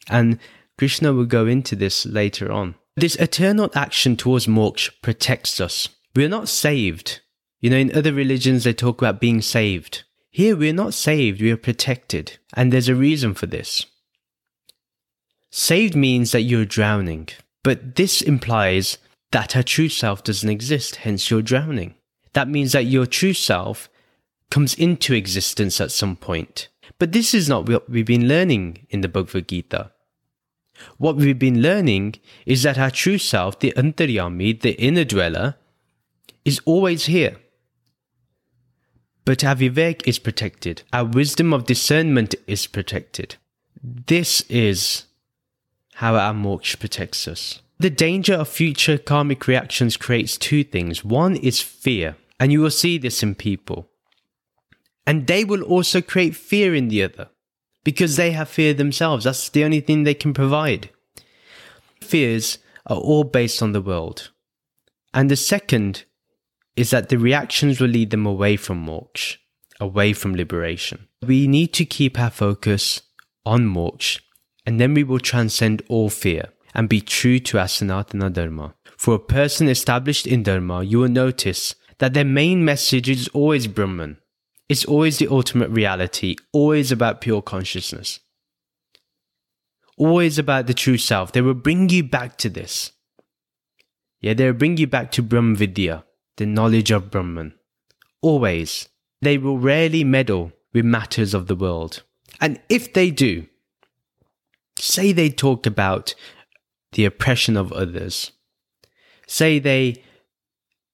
And 0.09 0.39
Krishna 0.77 1.13
will 1.13 1.25
go 1.25 1.45
into 1.45 1.75
this 1.75 2.05
later 2.05 2.51
on. 2.51 2.75
This 2.95 3.15
eternal 3.15 3.69
action 3.75 4.17
towards 4.17 4.47
moksha 4.47 4.91
protects 5.01 5.61
us. 5.61 5.89
We 6.15 6.25
are 6.25 6.29
not 6.29 6.49
saved. 6.49 7.21
You 7.59 7.69
know, 7.69 7.77
in 7.77 7.95
other 7.95 8.13
religions, 8.13 8.63
they 8.63 8.73
talk 8.73 9.01
about 9.01 9.21
being 9.21 9.41
saved. 9.41 10.03
Here, 10.31 10.55
we 10.55 10.69
are 10.69 10.73
not 10.73 10.93
saved, 10.93 11.41
we 11.41 11.51
are 11.51 11.57
protected. 11.57 12.39
And 12.53 12.73
there's 12.73 12.89
a 12.89 12.95
reason 12.95 13.33
for 13.35 13.45
this. 13.45 13.85
Saved 15.51 15.95
means 15.95 16.31
that 16.31 16.41
you're 16.41 16.65
drowning, 16.65 17.29
but 17.63 17.95
this 17.95 18.21
implies 18.21 18.97
that 19.31 19.55
our 19.55 19.63
true 19.63 19.89
self 19.89 20.23
doesn't 20.23 20.49
exist, 20.49 20.97
hence 20.97 21.29
you're 21.29 21.41
drowning. 21.41 21.95
That 22.33 22.47
means 22.47 22.73
that 22.73 22.85
your 22.85 23.05
true 23.05 23.33
self 23.33 23.89
comes 24.49 24.73
into 24.75 25.13
existence 25.13 25.81
at 25.81 25.91
some 25.91 26.15
point. 26.15 26.67
But 26.97 27.11
this 27.11 27.33
is 27.33 27.49
not 27.49 27.67
what 27.67 27.89
we've 27.89 28.05
been 28.05 28.27
learning 28.27 28.87
in 28.89 29.01
the 29.01 29.07
Bhagavad 29.07 29.47
Gita. 29.47 29.91
What 30.97 31.15
we've 31.15 31.37
been 31.37 31.61
learning 31.61 32.15
is 32.45 32.63
that 32.63 32.77
our 32.77 32.91
true 32.91 33.17
self, 33.17 33.59
the 33.59 33.73
antaryami, 33.75 34.59
the 34.61 34.79
inner 34.81 35.03
dweller, 35.03 35.55
is 36.45 36.61
always 36.65 37.05
here. 37.05 37.37
But 39.25 39.43
our 39.43 39.55
vivek 39.55 40.07
is 40.07 40.19
protected. 40.19 40.83
Our 40.93 41.05
wisdom 41.05 41.53
of 41.53 41.65
discernment 41.65 42.35
is 42.47 42.65
protected. 42.65 43.35
This 43.83 44.41
is 44.49 45.05
how 45.99 46.15
our 46.15 46.33
moksha 46.33 46.79
protects 46.79 47.27
us. 47.27 47.59
The 47.77 47.89
danger 47.89 48.35
of 48.35 48.47
future 48.47 48.97
karmic 48.97 49.47
reactions 49.47 49.97
creates 49.97 50.37
two 50.37 50.63
things. 50.63 51.03
One 51.03 51.35
is 51.35 51.61
fear, 51.61 52.15
and 52.39 52.53
you 52.53 52.61
will 52.61 52.71
see 52.71 52.97
this 52.97 53.21
in 53.21 53.35
people. 53.35 53.89
And 55.05 55.27
they 55.27 55.43
will 55.43 55.61
also 55.61 55.99
create 55.99 56.37
fear 56.37 56.73
in 56.73 56.87
the 56.87 57.03
other 57.03 57.27
because 57.83 58.15
they 58.15 58.31
have 58.31 58.47
fear 58.47 58.73
themselves. 58.73 59.25
That's 59.25 59.49
the 59.49 59.65
only 59.65 59.81
thing 59.81 60.05
they 60.05 60.13
can 60.13 60.33
provide. 60.33 60.89
Fears 61.99 62.59
are 62.85 62.95
all 62.95 63.25
based 63.25 63.61
on 63.61 63.73
the 63.73 63.81
world. 63.81 64.31
And 65.13 65.29
the 65.29 65.35
second 65.35 66.05
is 66.77 66.91
that 66.91 67.09
the 67.09 67.17
reactions 67.17 67.81
will 67.81 67.89
lead 67.89 68.11
them 68.11 68.25
away 68.25 68.55
from 68.55 68.85
moksha, 68.85 69.35
away 69.81 70.13
from 70.13 70.33
liberation. 70.33 71.09
We 71.21 71.45
need 71.45 71.73
to 71.73 71.83
keep 71.83 72.17
our 72.17 72.29
focus 72.29 73.01
on 73.45 73.67
moksha, 73.67 74.21
and 74.65 74.79
then 74.79 74.93
we 74.93 75.03
will 75.03 75.19
transcend 75.19 75.81
all 75.89 76.09
fear 76.09 76.49
and 76.73 76.87
be 76.87 77.01
true 77.01 77.39
to 77.39 77.59
our 77.59 77.65
Sanatana 77.65 78.31
Dharma. 78.31 78.75
For 78.97 79.15
a 79.15 79.19
person 79.19 79.67
established 79.67 80.27
in 80.27 80.43
Dharma, 80.43 80.83
you 80.83 80.99
will 80.99 81.09
notice 81.09 81.75
that 81.99 82.13
their 82.13 82.25
main 82.25 82.65
message 82.65 83.09
is 83.09 83.27
always 83.29 83.67
Brahman, 83.67 84.17
it's 84.67 84.85
always 84.85 85.17
the 85.17 85.27
ultimate 85.27 85.69
reality, 85.69 86.35
always 86.53 86.91
about 86.91 87.21
pure 87.21 87.41
consciousness, 87.41 88.19
always 89.97 90.37
about 90.37 90.67
the 90.67 90.73
true 90.73 90.97
self. 90.97 91.31
They 91.31 91.41
will 91.41 91.53
bring 91.53 91.89
you 91.89 92.03
back 92.03 92.37
to 92.37 92.49
this. 92.49 92.91
Yeah, 94.21 94.33
they 94.33 94.45
will 94.45 94.57
bring 94.57 94.77
you 94.77 94.87
back 94.87 95.11
to 95.13 95.23
Brahm 95.23 95.55
Vidya, 95.55 96.03
the 96.37 96.45
knowledge 96.45 96.91
of 96.91 97.09
Brahman. 97.09 97.53
Always. 98.21 98.89
They 99.21 99.37
will 99.37 99.57
rarely 99.57 100.03
meddle 100.03 100.53
with 100.73 100.85
matters 100.85 101.33
of 101.33 101.47
the 101.47 101.55
world. 101.55 102.03
And 102.39 102.61
if 102.69 102.93
they 102.93 103.11
do, 103.11 103.47
say 104.81 105.11
they 105.11 105.29
talk 105.29 105.65
about 105.65 106.15
the 106.93 107.05
oppression 107.05 107.55
of 107.57 107.71
others, 107.71 108.31
say 109.27 109.59
they 109.59 110.03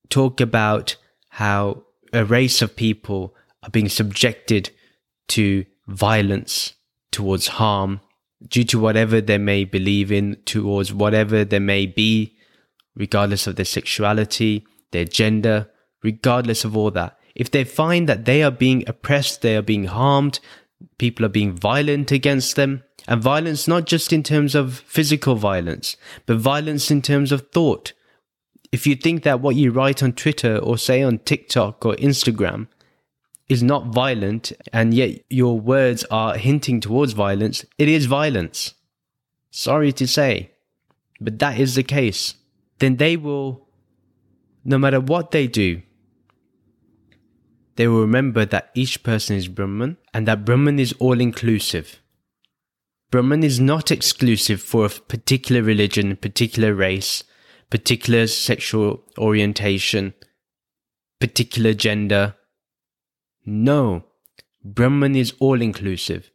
talk 0.10 0.42
about 0.42 0.96
how 1.30 1.84
a 2.14 2.26
race 2.26 2.62
of 2.62 2.76
people 2.76 3.36
are 3.64 3.70
being 3.70 3.90
subjected 3.90 4.70
to 5.28 5.66
violence, 5.88 6.74
towards 7.12 7.48
harm, 7.48 8.02
due 8.48 8.64
to 8.64 8.80
whatever 8.80 9.22
they 9.22 9.38
may 9.38 9.64
believe 9.64 10.12
in, 10.12 10.38
towards 10.46 10.94
whatever 10.94 11.46
they 11.46 11.60
may 11.60 11.86
be, 11.86 12.36
regardless 12.96 13.48
of 13.48 13.56
their 13.56 13.66
sexuality, 13.66 14.66
their 14.92 15.06
gender, 15.06 15.70
regardless 16.04 16.64
of 16.64 16.76
all 16.76 16.92
that. 16.92 17.18
If 17.36 17.52
they 17.52 17.64
find 17.64 18.08
that 18.08 18.26
they 18.26 18.44
are 18.44 18.52
being 18.52 18.84
oppressed, 18.88 19.42
they 19.42 19.58
are 19.58 19.62
being 19.62 19.86
harmed, 19.86 20.40
people 20.98 21.26
are 21.26 21.30
being 21.30 21.56
violent 21.56 22.12
against 22.12 22.56
them, 22.56 22.84
and 23.08 23.22
violence 23.22 23.68
not 23.68 23.86
just 23.86 24.12
in 24.12 24.24
terms 24.24 24.56
of 24.56 24.80
physical 24.80 25.36
violence, 25.36 25.98
but 26.26 26.38
violence 26.38 26.90
in 26.90 27.02
terms 27.02 27.32
of 27.32 27.50
thought. 27.52 27.94
If 28.72 28.86
you 28.88 28.96
think 28.96 29.24
that 29.24 29.40
what 29.40 29.56
you 29.56 29.72
write 29.72 30.04
on 30.04 30.14
Twitter 30.14 30.58
or 30.58 30.78
say 30.78 31.02
on 31.02 31.20
TikTok 31.20 31.86
or 31.86 31.96
Instagram 31.96 32.68
is 33.48 33.62
not 33.62 33.94
violent 33.94 34.52
and 34.74 34.94
yet 34.94 35.24
your 35.30 35.60
words 35.60 36.04
are 36.12 36.36
hinting 36.36 36.82
towards 36.82 37.14
violence, 37.14 37.64
it 37.78 37.88
is 37.88 38.06
violence. 38.06 38.74
Sorry 39.52 39.94
to 39.94 40.08
say, 40.08 40.52
but 41.22 41.40
that 41.40 41.60
is 41.60 41.76
the 41.76 41.84
case. 41.84 42.36
Then 42.80 42.98
they 42.98 43.16
will, 43.16 43.68
no 44.66 44.78
matter 44.78 45.00
what 45.00 45.32
they 45.32 45.48
do, 45.48 45.82
they 47.76 47.88
will 47.88 48.02
remember 48.02 48.46
that 48.46 48.72
each 48.74 49.04
person 49.04 49.36
is 49.36 49.48
Brahman 49.48 49.98
and 50.14 50.28
that 50.28 50.46
Brahman 50.46 50.80
is 50.80 50.94
all 50.94 51.20
inclusive. 51.20 52.02
Brahman 53.12 53.44
is 53.44 53.60
not 53.60 53.92
exclusive 53.92 54.62
for 54.62 54.86
a 54.86 54.90
particular 54.90 55.62
religion, 55.62 56.16
particular 56.16 56.74
race, 56.74 57.24
particular 57.70 58.28
sexual 58.28 59.04
orientation, 59.18 60.14
particular 61.20 61.74
gender, 61.74 62.36
no, 63.46 64.06
Brahman 64.64 65.16
is 65.16 65.34
all 65.40 65.62
inclusive. 65.62 66.32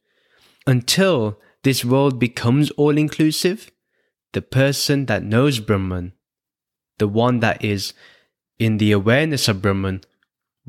Until 0.67 1.41
this 1.65 1.85
world 1.85 2.19
becomes 2.19 2.71
all 2.73 2.97
inclusive, 2.97 3.71
the 4.33 4.43
person 4.43 5.07
that 5.07 5.25
knows 5.25 5.59
Brahman, 5.59 6.13
the 6.99 7.09
one 7.09 7.41
that 7.41 7.65
is 7.65 7.93
in 8.59 8.77
the 8.77 8.93
awareness 8.93 9.49
of 9.49 9.61
Brahman, 9.61 10.03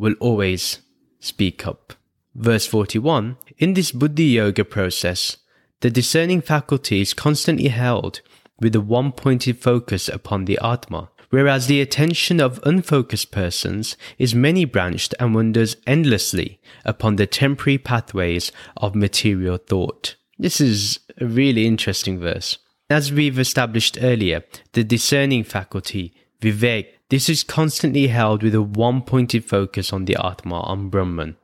will 0.01 0.15
always 0.19 0.79
speak 1.19 1.67
up. 1.67 1.93
Verse 2.33 2.65
41 2.65 3.37
In 3.59 3.75
this 3.75 3.91
Buddhi 3.91 4.23
Yoga 4.23 4.65
process, 4.65 5.37
the 5.81 5.91
discerning 5.91 6.41
faculty 6.41 7.01
is 7.01 7.13
constantly 7.13 7.67
held 7.67 8.21
with 8.59 8.75
a 8.75 8.81
one 8.81 9.11
pointed 9.11 9.59
focus 9.59 10.09
upon 10.09 10.45
the 10.45 10.57
Atma, 10.63 11.11
whereas 11.29 11.67
the 11.67 11.81
attention 11.81 12.39
of 12.39 12.59
unfocused 12.63 13.31
persons 13.31 13.95
is 14.17 14.33
many 14.33 14.65
branched 14.65 15.13
and 15.19 15.35
wanders 15.35 15.77
endlessly 15.85 16.59
upon 16.83 17.15
the 17.15 17.27
temporary 17.27 17.77
pathways 17.77 18.51
of 18.77 18.95
material 18.95 19.57
thought. 19.57 20.15
This 20.39 20.59
is 20.59 20.99
a 21.19 21.27
really 21.27 21.67
interesting 21.67 22.19
verse. 22.19 22.57
As 22.89 23.11
we've 23.11 23.39
established 23.39 23.99
earlier, 24.01 24.43
the 24.73 24.83
discerning 24.83 25.43
faculty, 25.43 26.13
Vivek, 26.41 26.87
this 27.09 27.29
is 27.29 27.43
constantly 27.43 28.07
held 28.07 28.41
with 28.41 28.55
a 28.55 28.61
one 28.61 29.03
pointed 29.03 29.45
focus 29.45 29.93
on 29.93 30.05
the 30.05 30.15
Atma, 30.15 30.61
on 30.61 30.89
Brahman. 30.89 31.37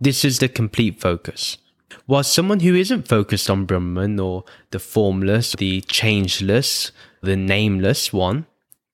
This 0.00 0.24
is 0.24 0.38
the 0.38 0.48
complete 0.48 1.00
focus. 1.00 1.58
While 2.06 2.22
someone 2.22 2.60
who 2.60 2.74
isn't 2.74 3.08
focused 3.08 3.50
on 3.50 3.66
Brahman 3.66 4.18
or 4.18 4.44
the 4.70 4.78
formless, 4.78 5.52
the 5.52 5.82
changeless, 5.82 6.92
the 7.22 7.36
nameless 7.36 8.12
one, 8.12 8.46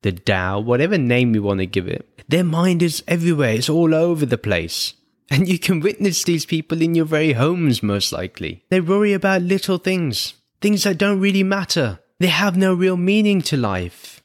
the 0.02 0.12
Tao, 0.12 0.58
whatever 0.58 0.98
name 0.98 1.34
you 1.34 1.42
want 1.42 1.60
to 1.60 1.66
give 1.66 1.86
it, 1.86 2.08
their 2.28 2.44
mind 2.44 2.82
is 2.82 3.04
everywhere. 3.06 3.54
It's 3.54 3.68
all 3.68 3.94
over 3.94 4.26
the 4.26 4.38
place. 4.38 4.94
And 5.30 5.48
you 5.48 5.58
can 5.58 5.80
witness 5.80 6.24
these 6.24 6.46
people 6.46 6.82
in 6.82 6.94
your 6.94 7.06
very 7.06 7.32
homes, 7.32 7.82
most 7.82 8.12
likely. 8.12 8.64
They 8.70 8.80
worry 8.80 9.12
about 9.12 9.42
little 9.42 9.78
things, 9.78 10.34
things 10.60 10.82
that 10.82 10.98
don't 10.98 11.20
really 11.20 11.44
matter. 11.44 12.00
They 12.18 12.26
have 12.26 12.56
no 12.56 12.74
real 12.74 12.96
meaning 12.96 13.40
to 13.42 13.56
life. 13.56 14.22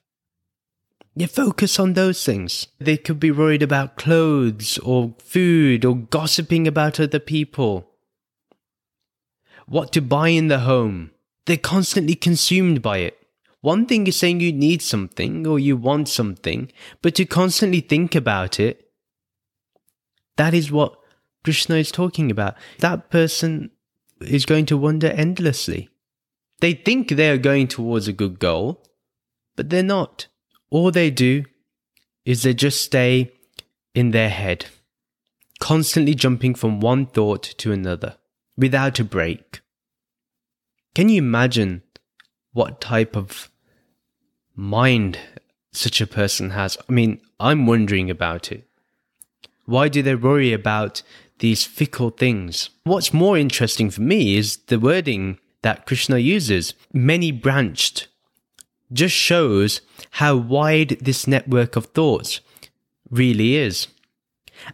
They 1.15 1.25
focus 1.25 1.79
on 1.79 1.93
those 1.93 2.23
things. 2.23 2.67
They 2.79 2.97
could 2.97 3.19
be 3.19 3.31
worried 3.31 3.63
about 3.63 3.97
clothes 3.97 4.77
or 4.79 5.15
food 5.19 5.83
or 5.83 5.95
gossiping 5.95 6.67
about 6.67 6.99
other 6.99 7.19
people. 7.19 7.89
What 9.65 9.91
to 9.93 10.01
buy 10.01 10.29
in 10.29 10.47
the 10.47 10.59
home. 10.59 11.11
They're 11.45 11.57
constantly 11.57 12.15
consumed 12.15 12.81
by 12.81 12.99
it. 12.99 13.17
One 13.61 13.85
thing 13.85 14.07
is 14.07 14.15
saying 14.15 14.39
you 14.39 14.53
need 14.53 14.81
something 14.81 15.45
or 15.45 15.59
you 15.59 15.75
want 15.75 16.07
something, 16.07 16.71
but 17.01 17.15
to 17.15 17.25
constantly 17.25 17.81
think 17.81 18.15
about 18.15 18.59
it, 18.59 18.89
that 20.37 20.53
is 20.53 20.71
what 20.71 20.97
Krishna 21.43 21.75
is 21.75 21.91
talking 21.91 22.31
about. 22.31 22.55
That 22.79 23.09
person 23.09 23.71
is 24.21 24.45
going 24.45 24.65
to 24.67 24.77
wander 24.77 25.07
endlessly. 25.07 25.89
They 26.61 26.73
think 26.73 27.09
they 27.09 27.29
are 27.29 27.37
going 27.37 27.67
towards 27.67 28.07
a 28.07 28.13
good 28.13 28.39
goal, 28.39 28.83
but 29.55 29.69
they're 29.69 29.83
not. 29.83 30.27
All 30.69 30.91
they 30.91 31.09
do 31.09 31.45
is 32.25 32.43
they 32.43 32.53
just 32.53 32.81
stay 32.81 33.31
in 33.95 34.11
their 34.11 34.29
head, 34.29 34.65
constantly 35.59 36.13
jumping 36.13 36.53
from 36.53 36.79
one 36.79 37.05
thought 37.05 37.43
to 37.43 37.71
another 37.71 38.17
without 38.55 38.99
a 38.99 39.03
break. 39.03 39.61
Can 40.93 41.09
you 41.09 41.17
imagine 41.17 41.81
what 42.53 42.81
type 42.81 43.15
of 43.15 43.49
mind 44.55 45.17
such 45.71 46.01
a 46.01 46.07
person 46.07 46.51
has? 46.51 46.77
I 46.87 46.91
mean, 46.91 47.21
I'm 47.39 47.65
wondering 47.65 48.09
about 48.09 48.51
it. 48.51 48.67
Why 49.65 49.87
do 49.87 50.01
they 50.01 50.15
worry 50.15 50.51
about 50.51 51.03
these 51.39 51.63
fickle 51.63 52.09
things? 52.09 52.69
What's 52.83 53.13
more 53.13 53.37
interesting 53.37 53.89
for 53.89 54.01
me 54.01 54.35
is 54.35 54.57
the 54.67 54.79
wording 54.79 55.39
that 55.61 55.85
Krishna 55.85 56.17
uses, 56.17 56.73
many 56.93 57.31
branched, 57.31 58.07
just 58.91 59.15
shows 59.15 59.81
how 60.11 60.35
wide 60.35 60.97
this 61.01 61.27
network 61.27 61.75
of 61.75 61.87
thoughts 61.87 62.41
really 63.09 63.55
is. 63.55 63.87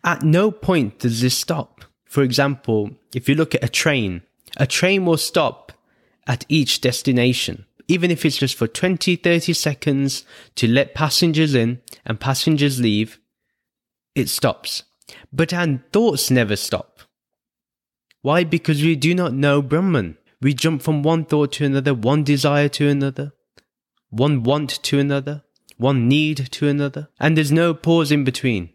At 0.03 0.23
no 0.23 0.51
point 0.51 0.99
does 0.99 1.21
this 1.21 1.37
stop. 1.37 1.85
For 2.05 2.23
example, 2.23 2.91
if 3.13 3.27
you 3.27 3.35
look 3.35 3.53
at 3.53 3.63
a 3.63 3.69
train, 3.69 4.21
a 4.57 4.65
train 4.65 5.05
will 5.05 5.17
stop 5.17 5.73
at 6.27 6.45
each 6.47 6.81
destination, 6.81 7.65
even 7.87 8.09
if 8.09 8.25
it's 8.25 8.37
just 8.37 8.55
for 8.55 8.67
20, 8.67 9.15
30 9.17 9.53
seconds 9.53 10.23
to 10.55 10.67
let 10.67 10.95
passengers 10.95 11.53
in 11.53 11.81
and 12.05 12.19
passengers 12.19 12.79
leave 12.79 13.19
it 14.15 14.29
stops. 14.29 14.83
But 15.31 15.53
our 15.53 15.81
thoughts 15.91 16.31
never 16.31 16.55
stop. 16.55 17.01
Why? 18.21 18.43
Because 18.43 18.81
we 18.81 18.95
do 18.95 19.13
not 19.13 19.33
know 19.33 19.61
Brahman. 19.61 20.17
We 20.41 20.53
jump 20.53 20.81
from 20.81 21.03
one 21.03 21.25
thought 21.25 21.51
to 21.53 21.65
another, 21.65 21.93
one 21.93 22.23
desire 22.23 22.69
to 22.69 22.87
another, 22.87 23.33
one 24.15 24.43
want 24.43 24.69
to 24.69 24.99
another, 24.99 25.43
one 25.77 26.07
need 26.07 26.37
to 26.51 26.67
another, 26.67 27.09
and 27.19 27.35
there's 27.35 27.51
no 27.51 27.73
pause 27.73 28.11
in 28.11 28.23
between. 28.23 28.69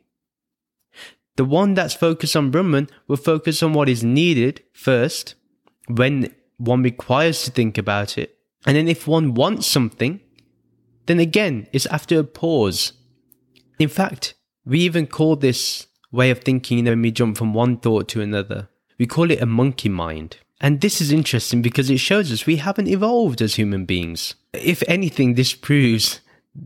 The 1.37 1.45
one 1.45 1.73
that's 1.73 1.95
focused 1.95 2.37
on 2.37 2.51
Brahman 2.51 2.91
will 3.09 3.17
focus 3.17 3.63
on 3.63 3.73
what 3.73 3.89
is 3.89 4.05
needed 4.05 4.63
first, 4.75 5.35
when 5.89 6.35
one 6.59 6.83
requires 6.83 7.43
to 7.45 7.51
think 7.51 7.79
about 7.79 8.19
it. 8.19 8.37
And 8.67 8.77
then 8.77 8.89
if 8.89 9.07
one 9.07 9.33
wants 9.33 9.67
something, 9.67 10.21
then 11.07 11.19
again, 11.19 11.69
it's 11.73 11.87
after 11.87 12.19
a 12.19 12.25
pause. 12.25 12.93
In 13.79 13.89
fact, 13.89 14.35
we 14.67 14.81
even 14.81 15.07
call 15.07 15.37
this 15.37 15.87
way 16.13 16.31
of 16.31 16.41
thinking, 16.41 16.85
when 16.85 17.01
we 17.01 17.11
jump 17.11 17.39
from 17.39 17.55
one 17.55 17.79
thought 17.79 18.09
to 18.09 18.21
another. 18.21 18.69
We 18.99 19.07
call 19.07 19.31
it 19.31 19.41
a 19.41 19.47
monkey 19.47 19.89
mind. 19.89 20.37
And 20.61 20.81
this 20.81 21.01
is 21.01 21.11
interesting 21.11 21.63
because 21.63 21.89
it 21.89 21.99
shows 21.99 22.31
us 22.31 22.47
we 22.47 22.57
haven't 22.57 22.89
evolved 22.89 23.41
as 23.41 23.55
human 23.55 23.87
beings. 23.87 24.35
If 24.53 24.83
anything, 24.87 25.35
this 25.35 25.55
proves 25.55 26.21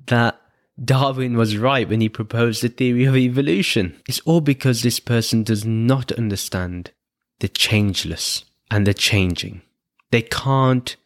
that 0.07 0.41
Darwin 0.83 1.37
was 1.37 1.57
right 1.57 1.89
when 1.89 2.01
he 2.01 2.09
proposed 2.09 2.63
the 2.63 2.69
theory 2.69 3.05
of 3.05 3.17
evolution. 3.17 4.01
It's 4.09 4.21
all 4.21 4.41
because 4.41 4.83
this 4.83 4.99
person 4.99 5.45
does 5.45 5.65
not 5.65 6.11
understand 6.13 6.91
the 7.39 7.49
changeless 7.49 8.45
and 8.71 8.87
the 8.87 8.95
changing. 8.95 9.63
They 10.11 10.23
can't 10.23 10.97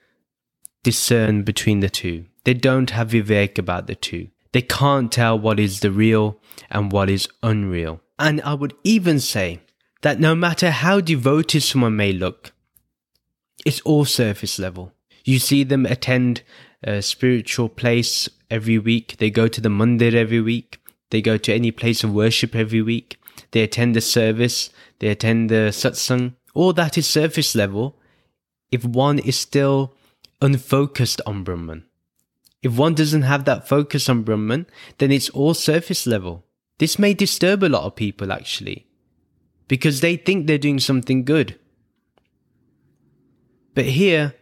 discern 0.83 1.43
between 1.43 1.81
the 1.81 1.91
two. 1.91 2.25
They 2.45 2.55
don't 2.55 2.91
have 2.91 3.11
vivek 3.11 3.59
about 3.59 3.87
the 3.87 3.95
two. 3.95 4.29
They 4.53 4.63
can't 4.63 5.13
tell 5.13 5.39
what 5.39 5.61
is 5.61 5.81
the 5.81 5.91
real 5.91 6.41
and 6.71 6.91
what 6.91 7.11
is 7.11 7.29
unreal. 7.43 8.01
And 8.19 8.41
I 8.43 8.55
would 8.55 8.75
even 8.85 9.21
say 9.21 9.61
that 10.01 10.19
no 10.19 10.35
matter 10.35 10.71
how 10.71 11.01
devoted 11.01 11.63
someone 11.63 11.97
may 11.97 12.13
look, 12.13 12.53
it's 13.69 13.83
all 13.83 14.07
surface 14.07 14.59
level. 14.59 14.93
You 15.25 15.39
see 15.39 15.63
them 15.63 15.85
attend 15.85 16.43
a 16.83 17.03
spiritual 17.03 17.69
place 17.69 18.27
every 18.51 18.79
week. 18.79 19.19
They 19.19 19.31
go 19.31 19.47
to 19.47 19.61
the 19.61 19.69
mandir 19.69 20.15
every 20.15 20.41
week. 20.41 20.81
They 21.11 21.21
go 21.21 21.37
to 21.37 21.55
any 21.55 21.71
place 21.71 22.03
of 22.03 22.15
worship 22.15 22.57
every 22.57 22.81
week. 22.81 23.21
They 23.51 23.63
attend 23.63 23.95
the 23.95 24.01
service. 24.01 24.71
They 25.01 25.09
attend 25.09 25.51
the 25.51 25.69
satsang. 25.71 26.35
All 26.55 26.73
that 26.73 26.97
is 26.97 27.07
surface 27.07 27.55
level. 27.55 27.97
If 28.71 28.87
one 28.87 29.19
is 29.19 29.37
still 29.37 29.95
unfocused 30.41 31.21
on 31.27 31.45
Brahman, 31.45 31.85
if 32.63 32.77
one 32.77 32.95
doesn't 32.95 33.23
have 33.23 33.45
that 33.45 33.69
focus 33.69 34.09
on 34.09 34.23
Brahman, 34.23 34.67
then 34.97 35.13
it's 35.13 35.29
all 35.31 35.53
surface 35.53 36.07
level. 36.07 36.45
This 36.79 36.99
may 36.99 37.13
disturb 37.13 37.63
a 37.63 37.69
lot 37.69 37.85
of 37.85 37.97
people 37.97 38.33
actually, 38.33 38.87
because 39.69 40.01
they 40.01 40.17
think 40.17 40.47
they're 40.47 40.59
doing 40.59 40.81
something 40.81 41.25
good. 41.25 41.59
But 43.79 43.87
here, 43.87 44.35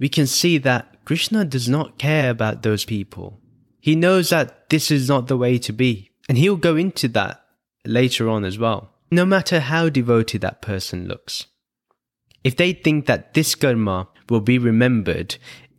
we 0.00 0.08
can 0.08 0.26
see 0.26 0.58
that 0.58 1.04
Krishna 1.04 1.44
does 1.44 1.68
not 1.68 1.98
care 1.98 2.30
about 2.30 2.64
those 2.64 2.84
people. 2.84 3.38
He 3.80 3.94
knows 3.94 4.30
that 4.30 4.70
this 4.70 4.90
is 4.90 5.08
not 5.08 5.28
the 5.28 5.36
way 5.36 5.56
to 5.58 5.72
be, 5.72 6.10
and 6.28 6.36
he'll 6.36 6.56
go 6.56 6.74
into 6.74 7.06
that 7.10 7.44
later 7.86 8.28
on 8.28 8.44
as 8.44 8.58
well. 8.58 8.90
No 9.12 9.24
matter 9.24 9.60
how 9.60 9.88
devoted 9.88 10.40
that 10.40 10.62
person 10.62 11.06
looks. 11.06 11.46
If 12.42 12.56
they 12.56 12.72
think 12.72 13.06
that 13.06 13.34
this 13.34 13.54
karma 13.54 14.08
will 14.28 14.40
be 14.40 14.58
remembered 14.58 15.36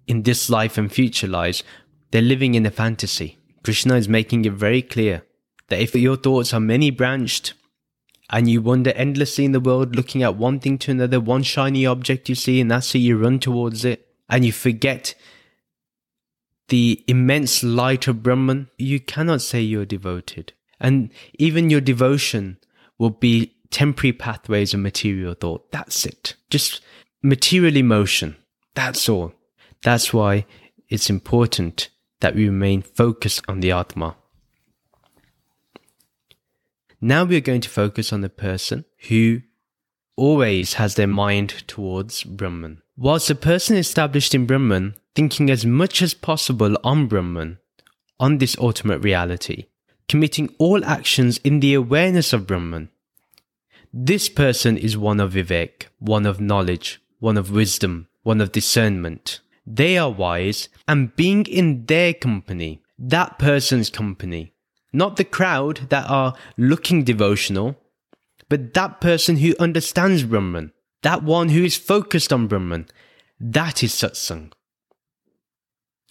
in 0.08 0.24
this 0.24 0.50
life 0.50 0.78
and 0.78 0.90
future 0.90 1.28
lives, 1.28 1.66
they're 2.12 2.22
living 2.22 2.56
in 2.56 2.66
a 2.66 2.72
fantasy. 2.72 3.38
Krishna 3.66 3.96
is 3.96 4.08
making 4.08 4.46
it 4.46 4.54
very 4.54 4.82
clear 4.82 5.24
that 5.68 5.82
if 5.82 5.94
your 5.94 6.16
thoughts 6.16 6.54
are 6.54 6.62
many 6.62 6.90
branched 6.90 7.52
and 8.32 8.50
you 8.50 8.62
wander 8.62 8.92
endlessly 8.92 9.46
in 9.46 9.52
the 9.52 9.60
world 9.60 9.96
looking 9.96 10.24
at 10.24 10.38
one 10.38 10.60
thing 10.60 10.78
to 10.80 10.92
another, 10.92 11.20
one 11.20 11.44
shiny 11.44 11.86
object 11.86 12.30
you 12.30 12.36
see, 12.36 12.62
and 12.62 12.72
that's 12.72 12.96
it, 12.96 13.00
you 13.00 13.18
run 13.18 13.40
towards 13.40 13.84
it, 13.84 14.08
and 14.30 14.46
you 14.46 14.52
forget 14.52 15.14
the 16.70 17.04
immense 17.08 17.64
light 17.64 18.08
of 18.08 18.24
Brahman, 18.24 18.70
you 18.78 19.02
cannot 19.02 19.42
say 19.42 19.60
you're 19.60 19.86
devoted. 19.86 20.54
And 20.80 21.12
even 21.38 21.70
your 21.70 21.82
devotion 21.82 22.58
will 22.98 23.10
be 23.10 23.54
temporary 23.72 24.14
pathways 24.14 24.74
of 24.74 24.80
material 24.80 25.34
thought. 25.34 25.70
That's 25.72 26.06
it. 26.06 26.36
Just 26.50 26.82
material 27.22 27.76
emotion. 27.76 28.38
That's 28.74 29.10
all. 29.10 29.34
That's 29.84 30.14
why 30.14 30.46
it's 30.88 31.10
important 31.10 31.90
that 32.22 32.36
we 32.36 32.46
remain 32.46 32.82
focused 32.84 33.42
on 33.50 33.60
the 33.60 33.72
Atma. 33.72 34.16
Now 37.04 37.24
we 37.24 37.36
are 37.36 37.42
going 37.42 37.62
to 37.62 37.70
focus 37.70 38.14
on 38.14 38.22
the 38.22 38.30
person 38.30 38.86
who 39.10 39.42
always 40.16 40.76
has 40.76 40.94
their 40.94 41.08
mind 41.08 41.64
towards 41.66 42.24
Brahman. 42.24 42.84
Whilst 42.96 43.28
a 43.32 43.36
person 43.36 43.76
established 43.76 44.36
in 44.36 44.46
Brahman, 44.46 44.94
thinking 45.16 45.50
as 45.50 45.66
much 45.66 46.04
as 46.04 46.14
possible 46.14 46.78
on 46.84 47.08
Brahman, 47.08 47.58
on 48.20 48.38
this 48.38 48.56
ultimate 48.60 49.00
reality, 49.00 49.66
committing 50.08 50.54
all 50.60 50.86
actions 50.86 51.40
in 51.40 51.60
the 51.60 51.74
awareness 51.74 52.34
of 52.34 52.46
Brahman, 52.46 52.90
this 53.92 54.30
person 54.30 54.78
is 54.78 54.96
one 54.96 55.20
of 55.20 55.34
Vivek, 55.34 55.88
one 55.98 56.28
of 56.28 56.40
knowledge, 56.40 57.02
one 57.18 57.36
of 57.36 57.50
wisdom, 57.50 58.10
one 58.22 58.40
of 58.40 58.52
discernment. 58.52 59.40
They 59.66 59.98
are 59.98 60.12
wise, 60.12 60.70
and 60.88 61.16
being 61.16 61.48
in 61.48 61.88
their 61.88 62.14
company, 62.14 62.84
that 63.00 63.40
person's 63.40 63.90
company, 63.90 64.54
not 64.94 65.16
the 65.16 65.24
crowd 65.24 65.90
that 65.90 66.10
are 66.10 66.36
looking 66.58 67.04
devotional, 67.04 67.78
but 68.50 68.74
that 68.74 69.00
person 69.00 69.38
who 69.38 69.56
understands 69.60 70.24
Brahman, 70.24 70.74
that 71.04 71.24
one 71.24 71.50
who 71.50 71.64
is 71.64 71.78
focused 71.78 72.34
on 72.34 72.48
Brahman, 72.48 72.88
that 73.40 73.84
is 73.84 73.94
satsang. 73.94 74.52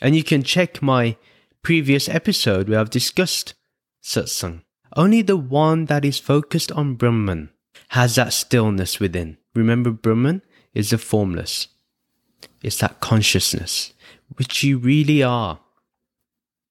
And 0.00 0.16
you 0.16 0.24
can 0.24 0.42
check 0.42 0.80
my 0.80 1.16
previous 1.62 2.08
episode 2.08 2.68
where 2.68 2.80
I've 2.80 2.90
discussed 2.90 3.54
satsang. 4.02 4.62
Only 4.96 5.22
the 5.22 5.36
one 5.36 5.84
that 5.86 6.04
is 6.04 6.18
focused 6.18 6.72
on 6.72 6.94
Brahman 6.94 7.50
has 7.90 8.14
that 8.16 8.32
stillness 8.32 8.98
within. 8.98 9.36
remember 9.54 9.90
Brahman 9.90 10.42
is 10.74 10.90
the 10.90 10.98
formless. 10.98 11.68
It's 12.62 12.78
that 12.78 13.00
consciousness, 13.00 13.92
which 14.36 14.62
you 14.62 14.78
really 14.78 15.22
are. 15.22 15.60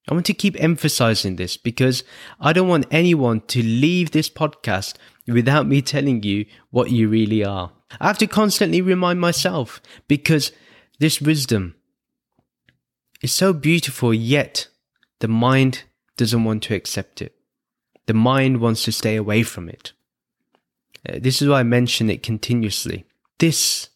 I 0.07 0.13
want 0.13 0.25
to 0.27 0.33
keep 0.33 0.61
emphasizing 0.61 1.35
this 1.35 1.57
because 1.57 2.03
I 2.39 2.53
don't 2.53 2.67
want 2.67 2.87
anyone 2.89 3.41
to 3.41 3.61
leave 3.61 4.11
this 4.11 4.29
podcast 4.29 4.95
without 5.27 5.67
me 5.67 5.81
telling 5.81 6.23
you 6.23 6.45
what 6.71 6.91
you 6.91 7.07
really 7.07 7.43
are. 7.43 7.71
I 7.99 8.07
have 8.07 8.17
to 8.19 8.27
constantly 8.27 8.81
remind 8.81 9.19
myself 9.19 9.81
because 10.07 10.51
this 10.99 11.21
wisdom 11.21 11.75
is 13.21 13.31
so 13.31 13.53
beautiful, 13.53 14.13
yet 14.13 14.67
the 15.19 15.27
mind 15.27 15.83
doesn't 16.17 16.43
want 16.43 16.63
to 16.63 16.75
accept 16.75 17.21
it. 17.21 17.35
The 18.07 18.13
mind 18.13 18.59
wants 18.59 18.83
to 18.85 18.91
stay 18.91 19.15
away 19.15 19.43
from 19.43 19.69
it. 19.69 19.93
Uh, 21.07 21.19
this 21.19 21.41
is 21.41 21.47
why 21.47 21.59
I 21.59 21.63
mention 21.63 22.09
it 22.09 22.23
continuously. 22.23 23.05
This 23.37 23.89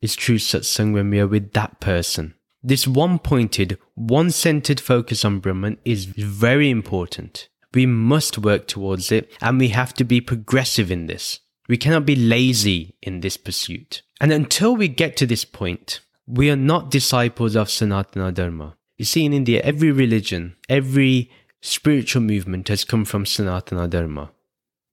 is 0.00 0.14
true 0.14 0.38
satsang 0.38 0.92
when 0.92 1.10
we 1.10 1.20
are 1.20 1.26
with 1.26 1.52
that 1.52 1.80
person. 1.80 2.34
This 2.66 2.88
one 2.88 3.20
pointed, 3.20 3.78
one 3.94 4.32
centered 4.32 4.80
focus 4.80 5.24
on 5.24 5.38
Brahman 5.38 5.78
is 5.84 6.06
very 6.06 6.68
important. 6.68 7.48
We 7.72 7.86
must 7.86 8.38
work 8.38 8.66
towards 8.66 9.12
it 9.12 9.30
and 9.40 9.60
we 9.60 9.68
have 9.68 9.94
to 9.94 10.02
be 10.02 10.20
progressive 10.20 10.90
in 10.90 11.06
this. 11.06 11.38
We 11.68 11.76
cannot 11.76 12.04
be 12.04 12.16
lazy 12.16 12.96
in 13.00 13.20
this 13.20 13.36
pursuit. 13.36 14.02
And 14.20 14.32
until 14.32 14.74
we 14.74 14.88
get 14.88 15.16
to 15.18 15.26
this 15.26 15.44
point, 15.44 16.00
we 16.26 16.50
are 16.50 16.56
not 16.56 16.90
disciples 16.90 17.54
of 17.54 17.68
Sanatana 17.68 18.34
Dharma. 18.34 18.74
You 18.96 19.04
see, 19.04 19.24
in 19.24 19.32
India, 19.32 19.60
every 19.62 19.92
religion, 19.92 20.56
every 20.68 21.30
spiritual 21.60 22.22
movement 22.22 22.66
has 22.66 22.82
come 22.82 23.04
from 23.04 23.26
Sanatana 23.26 23.88
Dharma. 23.88 24.32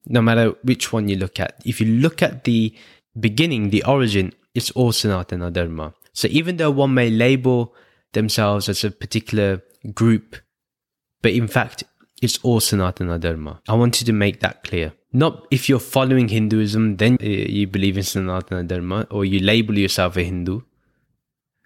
No 0.06 0.22
matter 0.22 0.52
which 0.62 0.94
one 0.94 1.10
you 1.10 1.16
look 1.16 1.40
at. 1.40 1.60
If 1.66 1.82
you 1.82 1.88
look 1.88 2.22
at 2.22 2.44
the 2.44 2.76
beginning, 3.20 3.72
the 3.72 3.84
origin, 3.86 4.32
it's 4.54 4.70
all 4.72 4.92
Sanatana 4.92 5.52
Dharma. 5.52 5.96
So 6.14 6.28
even 6.30 6.58
though 6.58 6.72
one 6.72 6.94
may 6.94 7.10
label 7.10 7.74
themselves 8.14 8.70
as 8.70 8.84
a 8.84 8.92
particular 8.92 9.62
group, 9.94 10.36
but 11.22 11.32
in 11.32 11.48
fact, 11.48 11.84
it's 12.22 12.40
all 12.44 12.60
Sanatana 12.60 13.20
Dharma. 13.20 13.62
I 13.68 13.74
wanted 13.74 14.06
to 14.06 14.14
make 14.14 14.40
that 14.40 14.64
clear. 14.64 14.94
Not 15.12 15.46
if 15.52 15.68
you're 15.68 15.80
following 15.80 16.30
Hinduism, 16.30 16.98
then 16.98 17.18
uh, 17.22 17.26
you 17.26 17.68
believe 17.68 17.98
in 17.98 18.04
Sanatana 18.04 18.68
Dharma, 18.68 19.08
or 19.12 19.26
you 19.26 19.40
label 19.40 19.78
yourself 19.78 20.18
a 20.18 20.24
Hindu. 20.24 20.62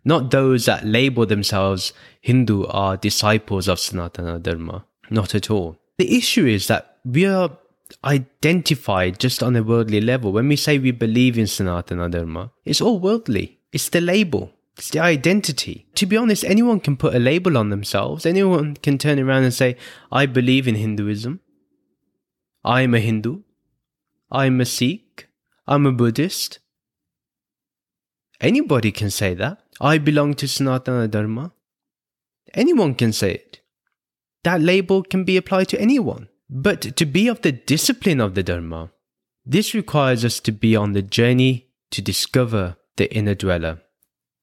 Not 0.04 0.32
those 0.32 0.66
that 0.66 0.86
label 0.86 1.26
themselves 1.26 1.94
Hindu 2.22 2.66
are 2.68 2.98
disciples 2.98 3.68
of 3.68 3.78
Sanatana 3.78 4.42
Dharma. 4.42 4.86
Not 5.10 5.36
at 5.36 5.52
all. 5.52 5.78
The 5.98 6.18
issue 6.18 6.46
is 6.46 6.68
that 6.68 6.98
we 7.06 7.26
are 7.26 7.58
identified 8.04 9.20
just 9.20 9.42
on 9.42 9.56
a 9.56 9.64
worldly 9.64 10.02
level. 10.02 10.32
When 10.32 10.48
we 10.48 10.56
say 10.56 10.78
we 10.80 10.92
believe 10.92 11.38
in 11.38 11.46
Sanatana 11.46 12.12
Dharma, 12.12 12.52
it's 12.66 12.82
all 12.82 13.00
worldly. 13.00 13.57
It's 13.78 13.90
the 13.90 14.02
label. 14.02 14.54
It's 14.76 14.90
the 14.90 15.02
identity. 15.02 15.86
To 15.94 16.08
be 16.08 16.18
honest, 16.18 16.44
anyone 16.44 16.80
can 16.80 16.98
put 16.98 17.13
a 17.13 17.20
label 17.20 17.56
on 17.56 17.70
themselves. 17.70 18.26
Anyone 18.26 18.74
can 18.74 18.98
turn 18.98 19.20
around 19.20 19.44
and 19.44 19.54
say, 19.54 19.78
I 20.12 20.26
believe 20.26 20.68
in 20.68 20.74
Hinduism. 20.74 21.42
I'm 22.66 22.96
a 22.96 23.00
Hindu. 23.00 23.44
I'm 24.32 24.60
a 24.62 24.66
Sikh. 24.66 25.28
I'm 25.68 25.86
a 25.86 25.92
Buddhist. 25.92 26.58
Anybody 28.42 28.92
can 28.92 29.12
say 29.12 29.36
that. 29.36 29.60
I 29.80 30.00
belong 30.00 30.34
to 30.38 30.48
Sanatana 30.48 31.08
Dharma. 31.12 31.52
Anyone 32.56 32.96
can 32.96 33.13
say 33.13 33.36
it. 33.36 33.60
That 34.44 34.60
label 34.60 35.04
can 35.04 35.24
be 35.24 35.38
applied 35.38 35.68
to 35.68 35.80
anyone. 35.80 36.30
But 36.50 36.96
to 36.98 37.06
be 37.06 37.28
of 37.28 37.44
the 37.44 37.52
discipline 37.52 38.22
of 38.22 38.34
the 38.34 38.42
Dharma, 38.42 38.90
this 39.46 39.76
requires 39.76 40.26
us 40.26 40.40
to 40.40 40.52
be 40.52 40.76
on 40.76 40.94
the 40.94 41.04
journey 41.04 41.68
to 41.92 42.02
discover 42.02 42.78
the 42.98 43.14
inner 43.14 43.36
dweller, 43.36 43.82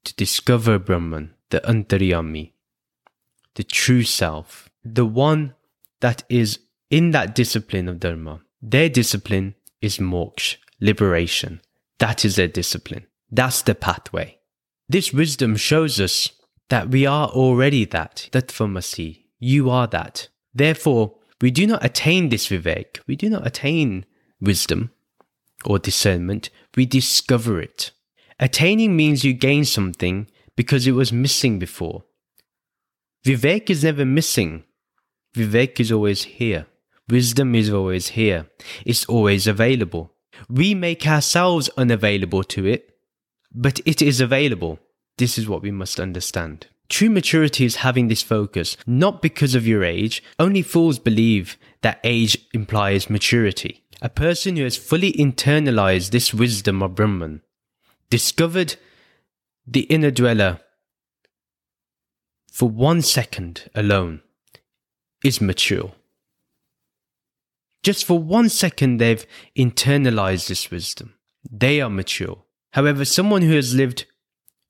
to 0.04 0.14
discover 0.14 0.78
Brahman, 0.78 1.34
the 1.50 1.60
Antaryami, 1.60 2.52
the 3.54 3.64
true 3.64 4.02
self, 4.02 4.68
the 4.84 5.06
one 5.06 5.54
that 6.00 6.24
is 6.28 6.58
in 6.90 7.12
that 7.12 7.34
discipline 7.34 7.88
of 7.88 8.00
Dharma. 8.00 8.40
Their 8.60 8.88
discipline 8.88 9.54
is 9.80 9.98
moksha, 9.98 10.56
liberation. 10.80 11.60
That 11.98 12.24
is 12.24 12.36
their 12.36 12.48
discipline. 12.48 13.06
That's 13.30 13.62
the 13.62 13.74
pathway. 13.74 14.38
This 14.88 15.12
wisdom 15.12 15.56
shows 15.56 16.00
us 16.00 16.30
that 16.68 16.90
we 16.90 17.06
are 17.06 17.28
already 17.28 17.84
that. 17.86 18.28
that 18.32 18.48
Tattvamasi. 18.48 19.24
You 19.38 19.70
are 19.70 19.86
that. 19.88 20.28
Therefore, 20.54 21.16
we 21.40 21.50
do 21.50 21.66
not 21.66 21.84
attain 21.84 22.28
this 22.28 22.48
vivek. 22.48 23.00
We 23.06 23.16
do 23.16 23.28
not 23.28 23.46
attain 23.46 24.06
wisdom 24.40 24.90
or 25.64 25.78
discernment. 25.78 26.50
We 26.76 26.86
discover 26.86 27.60
it. 27.60 27.90
Attaining 28.44 28.94
means 28.94 29.24
you 29.24 29.32
gain 29.32 29.64
something 29.64 30.26
because 30.54 30.86
it 30.86 30.92
was 30.92 31.10
missing 31.10 31.58
before. 31.58 32.04
Vivek 33.24 33.70
is 33.70 33.84
never 33.84 34.04
missing. 34.04 34.64
Vivek 35.34 35.80
is 35.80 35.90
always 35.90 36.24
here. 36.24 36.66
Wisdom 37.08 37.54
is 37.54 37.70
always 37.70 38.08
here. 38.08 38.46
It's 38.84 39.06
always 39.06 39.46
available. 39.46 40.12
We 40.50 40.74
make 40.74 41.06
ourselves 41.06 41.70
unavailable 41.78 42.44
to 42.44 42.66
it, 42.66 42.94
but 43.50 43.80
it 43.86 44.02
is 44.02 44.20
available. 44.20 44.78
This 45.16 45.38
is 45.38 45.48
what 45.48 45.62
we 45.62 45.70
must 45.70 45.98
understand. 45.98 46.66
True 46.90 47.08
maturity 47.08 47.64
is 47.64 47.76
having 47.76 48.08
this 48.08 48.20
focus, 48.22 48.76
not 48.86 49.22
because 49.22 49.54
of 49.54 49.66
your 49.66 49.82
age. 49.82 50.22
Only 50.38 50.60
fools 50.60 50.98
believe 50.98 51.56
that 51.80 51.98
age 52.04 52.36
implies 52.52 53.08
maturity. 53.08 53.84
A 54.02 54.10
person 54.10 54.56
who 54.56 54.64
has 54.64 54.76
fully 54.76 55.14
internalized 55.14 56.10
this 56.10 56.34
wisdom 56.34 56.82
of 56.82 56.94
Brahman 56.94 57.40
discovered 58.10 58.76
the 59.66 59.82
inner 59.82 60.10
dweller 60.10 60.60
for 62.54 62.68
one 62.68 63.02
second 63.02 63.68
alone 63.74 64.22
is 65.24 65.40
mature. 65.40 65.92
Just 67.82 68.04
for 68.04 68.18
one 68.18 68.48
second, 68.48 68.98
they've 68.98 69.26
internalized 69.58 70.48
this 70.48 70.70
wisdom. 70.70 71.14
They 71.50 71.80
are 71.80 71.90
mature. 71.90 72.44
However, 72.72 73.04
someone 73.04 73.42
who 73.42 73.56
has 73.56 73.74
lived 73.74 74.06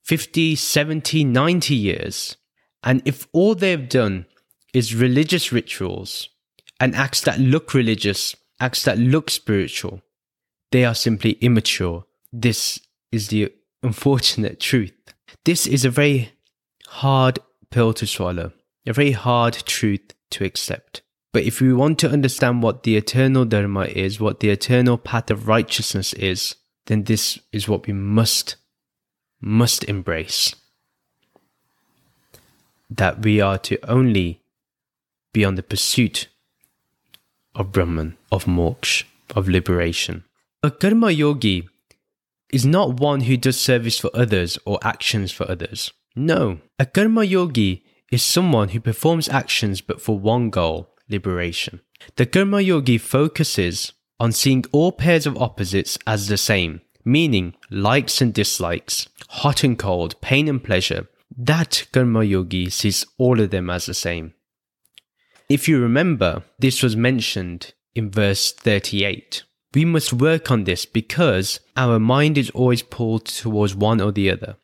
50, 0.03 0.57
70, 0.57 1.25
90 1.25 1.75
years, 1.75 2.37
and 2.83 3.03
if 3.05 3.29
all 3.33 3.55
they've 3.55 3.89
done 3.89 4.27
is 4.73 4.95
religious 4.95 5.53
rituals 5.53 6.29
and 6.81 6.95
acts 6.95 7.21
that 7.23 7.39
look 7.39 7.75
religious, 7.75 8.35
acts 8.61 8.83
that 8.85 8.99
look 8.99 9.31
spiritual, 9.31 10.01
they 10.73 10.85
are 10.85 10.95
simply 10.95 11.33
immature. 11.41 12.05
This 12.33 12.81
is 13.15 13.29
the 13.29 13.53
unfortunate 13.83 14.61
truth. 14.61 14.93
This 15.45 15.67
is 15.67 15.85
a 15.85 15.91
very 15.91 16.33
hard 16.89 17.39
pill 17.71 17.93
to 17.95 18.07
swallow, 18.07 18.53
a 18.87 18.93
very 18.93 19.13
hard 19.13 19.55
truth 19.65 20.13
to 20.31 20.45
accept. 20.45 21.03
But 21.33 21.45
if 21.45 21.61
we 21.61 21.73
want 21.73 21.99
to 22.01 22.11
understand 22.11 22.63
what 22.63 22.83
the 22.83 22.97
eternal 22.97 23.45
Dharma 23.45 23.85
is, 23.85 24.21
what 24.21 24.41
the 24.41 24.51
eternal 24.51 24.99
path 24.99 25.31
of 25.31 25.49
righteousness 25.49 26.13
is, 26.15 26.57
then 26.87 27.05
this 27.05 27.39
is 27.53 27.69
what 27.69 27.87
we 27.87 27.93
must, 27.93 28.57
must 29.41 29.85
embrace. 29.85 30.55
That 32.91 33.23
we 33.23 33.41
are 33.41 33.59
to 33.59 33.79
only 33.89 34.43
be 35.33 35.45
on 35.45 35.57
the 35.57 35.63
pursuit 35.63 36.29
of 37.55 37.73
Brahman, 37.73 38.17
of 38.31 38.45
moksha, 38.45 39.05
of 39.35 39.49
liberation. 39.49 40.25
A 40.63 40.71
karma 40.71 41.11
yogi 41.11 41.69
is 42.55 42.65
not 42.65 43.01
one 43.01 43.23
who 43.23 43.37
does 43.37 43.61
service 43.61 43.99
for 43.99 44.11
others 44.15 44.57
or 44.65 44.79
actions 44.85 45.33
for 45.33 45.51
others. 45.51 45.93
No, 46.15 46.61
a 46.79 46.87
karma 46.87 47.25
yogi 47.25 47.85
is 48.13 48.23
someone 48.23 48.69
who 48.69 48.81
performs 48.81 49.29
actions 49.29 49.81
but 49.81 50.01
for 50.01 50.17
one 50.17 50.51
goal 50.51 50.95
liberation. 51.09 51.81
The 52.15 52.27
karma 52.27 52.61
yogi 52.61 52.97
focuses 52.99 53.93
on 54.21 54.31
seeing 54.31 54.65
all 54.71 54.93
pairs 54.93 55.27
of 55.27 55.37
opposites 55.37 55.99
as 56.07 56.29
the 56.29 56.37
same, 56.37 56.81
meaning 57.05 57.55
likes 57.71 58.21
and 58.21 58.33
dislikes, 58.33 59.09
hot 59.31 59.65
and 59.65 59.77
cold, 59.77 60.21
pain 60.21 60.47
and 60.47 60.63
pleasure. 60.63 61.09
That 61.37 61.89
karma 61.93 62.23
yogi 62.23 62.71
sees 62.71 63.05
all 63.19 63.41
of 63.41 63.51
them 63.51 63.69
as 63.69 63.87
the 63.87 63.95
same. 63.95 64.33
If 65.49 65.67
you 65.69 65.81
remember, 65.81 66.45
this 66.61 66.85
was 66.85 66.95
mentioned 66.95 67.75
in 67.97 68.13
verse 68.13 68.53
38. 68.53 69.43
We 69.75 69.85
must 69.85 70.13
work 70.13 70.51
on 70.51 70.65
this 70.65 70.87
because 70.87 71.59
our 71.77 71.99
mind 71.99 72.39
is 72.39 72.51
always 72.51 72.83
pulled 72.83 73.27
towards 73.27 73.75
one 73.75 74.01
or 74.01 74.13
the 74.13 74.31
other. 74.31 74.57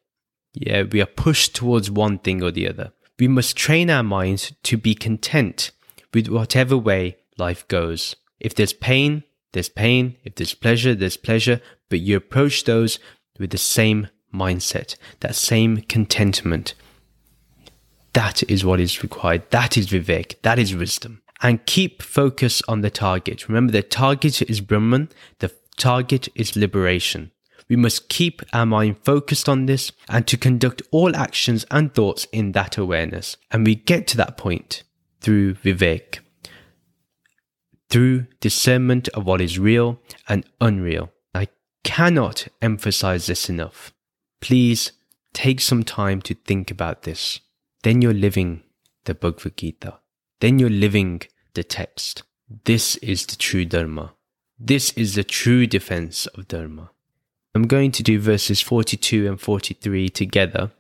Yeah, 0.55 0.83
we 0.83 1.01
are 1.01 1.07
pushed 1.07 1.55
towards 1.55 1.91
one 1.91 2.19
thing 2.19 2.43
or 2.43 2.53
the 2.53 2.69
other. 2.69 2.93
We 3.19 3.27
must 3.27 3.57
train 3.57 3.91
our 3.91 4.05
minds 4.05 4.53
to 4.63 4.77
be 4.77 4.95
content 4.95 5.73
with 6.15 6.29
whatever 6.29 6.77
way 6.77 7.17
life 7.39 7.67
goes. 7.67 8.15
If 8.39 8.55
there's 8.55 8.73
pain, 8.73 9.25
there's 9.53 9.69
pain. 9.69 10.17
If 10.25 10.37
there's 10.37 10.55
pleasure, 10.55 10.95
there's 10.95 11.17
pleasure. 11.17 11.61
But 11.89 12.01
you 12.01 12.17
approach 12.17 12.65
those 12.65 13.01
with 13.39 13.51
the 13.51 13.59
same 13.59 14.09
mindset, 14.33 14.97
that 15.21 15.35
same 15.35 15.79
contentment. 15.83 16.75
That 18.13 18.43
is 18.49 18.65
what 18.65 18.81
is 18.81 19.03
required. 19.03 19.51
That 19.51 19.77
is 19.77 19.89
Vivek. 19.89 20.41
That 20.43 20.59
is 20.59 20.75
wisdom 20.75 21.23
and 21.43 21.65
keep 21.67 22.03
focus 22.03 22.63
on 22.69 22.81
the 22.81 22.91
target. 22.91 23.49
Remember, 23.49 23.73
the 23.73 23.83
target 23.83 24.43
is 24.43 24.61
Brahman. 24.61 25.09
The 25.39 25.53
target 25.77 26.29
is 26.35 26.57
liberation. 26.57 27.33
We 27.69 27.77
must 27.77 28.09
keep 28.09 28.43
our 28.53 28.67
mind 28.67 28.97
focused 29.05 29.49
on 29.49 29.67
this 29.67 29.93
and 30.09 30.27
to 30.27 30.37
conduct 30.37 30.83
all 30.91 31.15
actions 31.15 31.65
and 31.71 31.95
thoughts 31.95 32.27
in 32.33 32.53
that 32.53 32.77
awareness. 32.77 33.37
And 33.51 33.65
we 33.65 33.77
get 33.77 34.07
to 34.09 34.17
that 34.17 34.37
point 34.37 34.83
through 35.21 35.55
Vivek, 35.55 36.19
through 37.89 38.27
discernment 38.41 39.09
of 39.11 39.25
what 39.25 39.41
is 39.41 39.59
real 39.59 40.01
and 40.29 40.45
unreal. 40.61 41.13
I 41.33 41.47
cannot 41.85 42.49
emphasize 42.61 43.27
this 43.27 43.49
enough. 43.49 43.93
Please 44.41 44.93
take 45.33 45.61
some 45.61 45.85
time 45.85 46.21
to 46.23 46.35
think 46.35 46.71
about 46.71 47.03
this. 47.03 47.41
Then 47.85 48.03
you're 48.03 48.13
living 48.13 48.65
the 49.05 49.15
Bhagavad 49.15 49.57
Gita. 49.57 49.99
Then 50.41 50.59
you're 50.59 50.71
living 50.71 51.23
the 51.55 51.63
text. 51.63 52.23
This 52.65 52.97
is 52.97 53.27
the 53.27 53.37
true 53.37 53.65
Dharma. 53.65 54.15
This 54.59 54.93
is 54.93 55.15
the 55.15 55.25
true 55.25 55.67
defense 55.67 56.27
of 56.27 56.49
Dharma. 56.49 56.91
I'm 57.55 57.67
going 57.67 57.93
to 57.93 58.03
do 58.03 58.19
verses 58.19 58.61
42 58.61 59.27
and 59.27 59.41
43 59.41 60.09
together. 60.09 60.71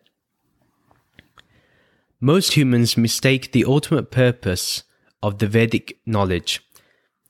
Most 2.21 2.55
humans 2.55 2.97
mistake 2.97 3.53
the 3.53 3.65
ultimate 3.65 4.11
purpose 4.11 4.83
of 5.23 5.39
the 5.39 5.47
Vedic 5.47 5.99
knowledge. 6.07 6.61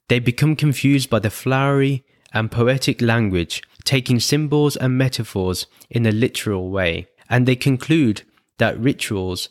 They 0.09 0.19
become 0.19 0.57
confused 0.57 1.11
by 1.11 1.21
the 1.21 1.31
flowery 1.31 2.05
and 2.33 2.51
poetic 2.51 3.01
language, 3.01 3.63
taking 3.85 4.21
symbols 4.21 4.77
and 4.77 4.97
metaphors 4.97 5.67
in 5.89 6.07
a 6.07 6.13
literal 6.13 6.71
way, 6.71 7.09
and 7.29 7.47
they 7.47 7.57
conclude 7.57 8.23
that 8.59 8.79
rituals 8.79 9.49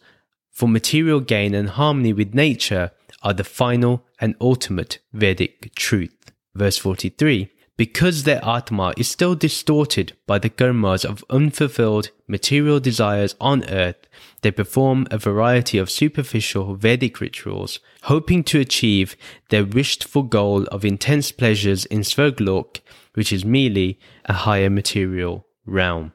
for 0.59 0.67
material 0.67 1.21
gain 1.21 1.55
and 1.55 1.69
harmony 1.69 2.11
with 2.11 2.35
nature 2.35 2.91
are 3.23 3.31
the 3.31 3.45
final 3.45 4.05
and 4.19 4.35
ultimate 4.41 4.99
Vedic 5.13 5.73
truth. 5.73 6.33
Verse 6.53 6.77
43 6.77 7.49
because 7.77 8.23
their 8.23 8.43
Atma 8.43 8.93
is 8.97 9.07
still 9.07 9.35
distorted 9.35 10.11
by 10.27 10.37
the 10.37 10.49
karmas 10.49 11.05
of 11.05 11.23
unfulfilled 11.29 12.09
material 12.27 12.81
desires 12.81 13.35
on 13.39 13.63
earth, 13.69 14.05
they 14.41 14.51
perform 14.51 15.07
a 15.09 15.17
variety 15.17 15.77
of 15.77 15.89
superficial 15.89 16.75
Vedic 16.75 17.21
rituals, 17.21 17.79
hoping 18.03 18.43
to 18.43 18.59
achieve 18.59 19.15
their 19.49 19.63
wished 19.63 20.03
for 20.03 20.27
goal 20.27 20.63
of 20.63 20.83
intense 20.83 21.31
pleasures 21.31 21.85
in 21.85 22.01
Svarglok, 22.01 22.81
which 23.13 23.31
is 23.31 23.45
merely 23.45 23.97
a 24.25 24.33
higher 24.33 24.69
material 24.69 25.47
realm. 25.65 26.11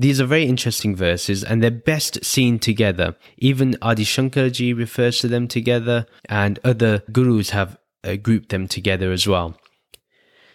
These 0.00 0.18
are 0.18 0.24
very 0.24 0.46
interesting 0.46 0.96
verses 0.96 1.44
and 1.44 1.62
they're 1.62 1.70
best 1.70 2.24
seen 2.24 2.58
together. 2.58 3.16
Even 3.36 3.76
Adi 3.82 4.04
Shankarji 4.06 4.74
refers 4.74 5.18
to 5.18 5.28
them 5.28 5.46
together 5.46 6.06
and 6.26 6.58
other 6.64 7.02
gurus 7.12 7.50
have 7.50 7.76
uh, 8.02 8.16
grouped 8.16 8.48
them 8.48 8.66
together 8.66 9.12
as 9.12 9.26
well. 9.26 9.58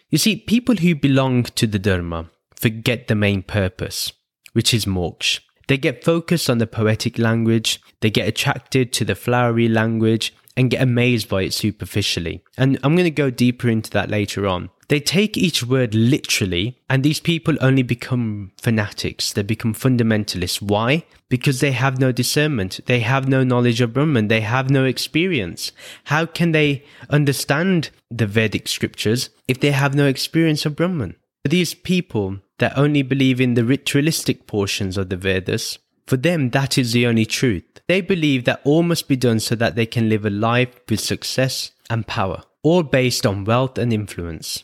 You 0.09 0.17
see, 0.17 0.35
people 0.35 0.77
who 0.77 0.95
belong 0.95 1.43
to 1.43 1.67
the 1.67 1.77
Dharma 1.77 2.31
forget 2.59 3.07
the 3.07 3.13
main 3.13 3.43
purpose, 3.43 4.11
which 4.53 4.73
is 4.73 4.85
moksha. 4.85 5.41
They 5.67 5.77
get 5.77 6.03
focused 6.03 6.49
on 6.49 6.57
the 6.57 6.65
poetic 6.65 7.19
language, 7.19 7.79
they 7.99 8.09
get 8.09 8.27
attracted 8.27 8.91
to 8.93 9.05
the 9.05 9.13
flowery 9.13 9.67
language, 9.67 10.33
and 10.57 10.69
get 10.69 10.81
amazed 10.81 11.29
by 11.29 11.43
it 11.43 11.53
superficially. 11.53 12.43
And 12.57 12.79
I'm 12.83 12.95
going 12.95 13.05
to 13.05 13.11
go 13.11 13.29
deeper 13.29 13.69
into 13.69 13.89
that 13.91 14.09
later 14.09 14.47
on. 14.47 14.69
They 14.87 14.99
take 14.99 15.35
each 15.35 15.63
word 15.63 15.95
literally, 15.95 16.79
and 16.89 17.03
these 17.03 17.19
people 17.19 17.57
only 17.59 17.81
become 17.81 18.51
fanatics. 18.61 19.33
They 19.33 19.41
become 19.41 19.73
fundamentalists. 19.73 20.61
Why? 20.61 21.05
Because 21.27 21.59
they 21.59 21.71
have 21.71 21.99
no 21.99 22.11
discernment. 22.11 22.79
They 22.85 22.99
have 22.99 23.27
no 23.27 23.43
knowledge 23.43 23.81
of 23.81 23.93
Brahman. 23.93 24.27
They 24.27 24.41
have 24.41 24.69
no 24.69 24.85
experience. 24.85 25.71
How 26.05 26.27
can 26.27 26.51
they 26.51 26.83
understand 27.09 27.89
the 28.11 28.27
Vedic 28.27 28.67
scriptures 28.67 29.31
if 29.47 29.59
they 29.59 29.71
have 29.71 29.95
no 29.95 30.05
experience 30.05 30.65
of 30.65 30.75
Brahman? 30.75 31.15
These 31.43 31.73
people 31.73 32.39
that 32.59 32.77
only 32.77 33.01
believe 33.01 33.41
in 33.41 33.55
the 33.55 33.65
ritualistic 33.65 34.47
portions 34.47 34.97
of 34.97 35.09
the 35.09 35.17
Vedas, 35.17 35.79
for 36.07 36.17
them 36.17 36.51
that 36.51 36.77
is 36.77 36.93
the 36.93 37.07
only 37.07 37.25
truth. 37.25 37.63
They 37.87 38.01
believe 38.01 38.45
that 38.45 38.61
all 38.63 38.83
must 38.83 39.07
be 39.07 39.15
done 39.15 39.39
so 39.39 39.55
that 39.55 39.75
they 39.75 39.85
can 39.85 40.09
live 40.09 40.25
a 40.25 40.29
life 40.29 40.73
with 40.89 40.99
success 40.99 41.71
and 41.89 42.07
power, 42.07 42.43
all 42.63 42.83
based 42.83 43.25
on 43.25 43.43
wealth 43.45 43.77
and 43.77 43.93
influence 43.93 44.63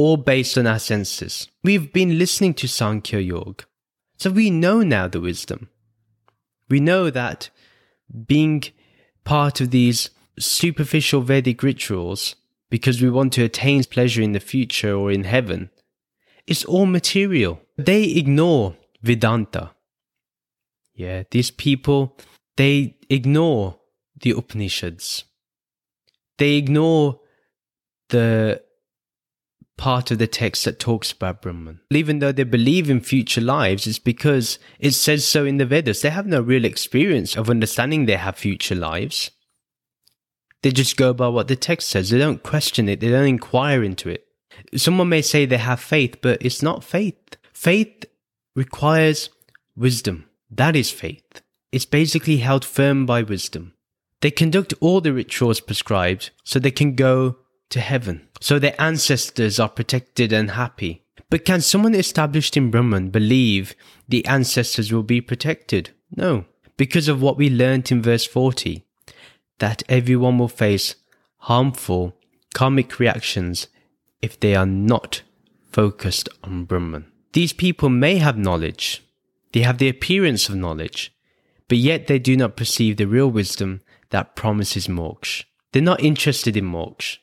all 0.00 0.16
based 0.16 0.56
on 0.56 0.66
our 0.66 0.78
senses. 0.78 1.48
We've 1.62 1.92
been 1.92 2.18
listening 2.18 2.54
to 2.54 2.68
Sankhya 2.68 3.20
Yoga, 3.20 3.64
so 4.16 4.30
we 4.30 4.48
know 4.48 4.80
now 4.80 5.08
the 5.08 5.20
wisdom. 5.20 5.68
We 6.70 6.80
know 6.80 7.10
that 7.10 7.50
being 8.26 8.64
part 9.24 9.60
of 9.60 9.70
these 9.70 10.08
superficial 10.38 11.20
Vedic 11.20 11.62
rituals 11.62 12.36
because 12.70 13.02
we 13.02 13.10
want 13.10 13.34
to 13.34 13.44
attain 13.44 13.84
pleasure 13.84 14.22
in 14.22 14.32
the 14.32 14.40
future 14.40 14.94
or 14.94 15.10
in 15.12 15.24
heaven 15.24 15.68
is 16.46 16.64
all 16.64 16.86
material. 16.86 17.60
They 17.76 18.04
ignore 18.04 18.76
Vedanta. 19.02 19.72
Yeah, 21.00 21.22
these 21.30 21.50
people, 21.50 22.18
they 22.58 22.98
ignore 23.08 23.78
the 24.20 24.32
Upanishads. 24.32 25.24
They 26.36 26.56
ignore 26.56 27.20
the 28.10 28.62
part 29.78 30.10
of 30.10 30.18
the 30.18 30.26
text 30.26 30.66
that 30.66 30.78
talks 30.78 31.10
about 31.10 31.40
Brahman. 31.40 31.80
Even 31.90 32.18
though 32.18 32.32
they 32.32 32.44
believe 32.44 32.90
in 32.90 33.00
future 33.00 33.40
lives, 33.40 33.86
it's 33.86 33.98
because 33.98 34.58
it 34.78 34.90
says 34.90 35.24
so 35.26 35.46
in 35.46 35.56
the 35.56 35.64
Vedas. 35.64 36.02
They 36.02 36.10
have 36.10 36.26
no 36.26 36.42
real 36.42 36.66
experience 36.66 37.34
of 37.34 37.48
understanding 37.48 38.04
they 38.04 38.16
have 38.16 38.36
future 38.36 38.74
lives. 38.74 39.30
They 40.62 40.70
just 40.70 40.98
go 40.98 41.14
by 41.14 41.28
what 41.28 41.48
the 41.48 41.56
text 41.56 41.88
says. 41.88 42.10
They 42.10 42.18
don't 42.18 42.42
question 42.42 42.90
it. 42.90 43.00
They 43.00 43.08
don't 43.08 43.26
inquire 43.26 43.82
into 43.82 44.10
it. 44.10 44.26
Someone 44.76 45.08
may 45.08 45.22
say 45.22 45.46
they 45.46 45.56
have 45.56 45.80
faith, 45.80 46.18
but 46.20 46.42
it's 46.42 46.62
not 46.62 46.84
faith. 46.84 47.16
Faith 47.54 48.04
requires 48.54 49.30
wisdom. 49.74 50.26
That 50.50 50.76
is 50.76 50.90
faith. 50.90 51.42
It's 51.72 51.84
basically 51.84 52.38
held 52.38 52.64
firm 52.64 53.06
by 53.06 53.22
wisdom. 53.22 53.74
They 54.20 54.30
conduct 54.30 54.74
all 54.80 55.00
the 55.00 55.12
rituals 55.12 55.60
prescribed 55.60 56.30
so 56.44 56.58
they 56.58 56.70
can 56.70 56.94
go 56.94 57.36
to 57.70 57.80
heaven, 57.80 58.28
so 58.40 58.58
their 58.58 58.74
ancestors 58.80 59.60
are 59.60 59.68
protected 59.68 60.32
and 60.32 60.50
happy. 60.50 61.04
But 61.30 61.44
can 61.44 61.60
someone 61.60 61.94
established 61.94 62.56
in 62.56 62.70
Brahman 62.70 63.10
believe 63.10 63.74
the 64.08 64.26
ancestors 64.26 64.92
will 64.92 65.04
be 65.04 65.20
protected? 65.20 65.90
No, 66.14 66.44
because 66.76 67.06
of 67.06 67.22
what 67.22 67.36
we 67.36 67.48
learnt 67.48 67.92
in 67.92 68.02
verse 68.02 68.26
40 68.26 68.84
that 69.60 69.82
everyone 69.88 70.38
will 70.38 70.48
face 70.48 70.96
harmful 71.40 72.16
karmic 72.54 72.98
reactions 72.98 73.68
if 74.20 74.40
they 74.40 74.54
are 74.54 74.66
not 74.66 75.22
focused 75.70 76.28
on 76.42 76.64
Brahman. 76.64 77.06
These 77.32 77.52
people 77.52 77.88
may 77.88 78.16
have 78.16 78.36
knowledge, 78.36 79.04
they 79.52 79.60
have 79.60 79.78
the 79.78 79.88
appearance 79.88 80.48
of 80.48 80.56
knowledge, 80.56 81.12
but 81.68 81.78
yet 81.78 82.06
they 82.06 82.18
do 82.18 82.36
not 82.36 82.56
perceive 82.56 82.96
the 82.96 83.06
real 83.06 83.30
wisdom 83.30 83.80
that 84.10 84.36
promises 84.36 84.88
moksha. 84.88 85.44
They're 85.72 85.82
not 85.82 86.02
interested 86.02 86.56
in 86.56 86.64
moksha. 86.64 87.18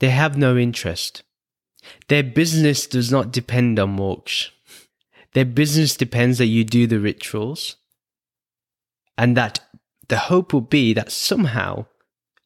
They 0.00 0.10
have 0.10 0.36
no 0.36 0.56
interest. 0.56 1.22
Their 2.08 2.22
business 2.22 2.86
does 2.86 3.10
not 3.10 3.32
depend 3.32 3.78
on 3.78 3.96
moksha. 3.96 4.50
Their 5.32 5.44
business 5.44 5.96
depends 5.96 6.38
that 6.38 6.46
you 6.46 6.64
do 6.64 6.86
the 6.86 7.00
rituals 7.00 7.76
and 9.18 9.36
that 9.36 9.60
the 10.08 10.18
hope 10.18 10.52
will 10.52 10.60
be 10.60 10.92
that 10.94 11.10
somehow 11.10 11.86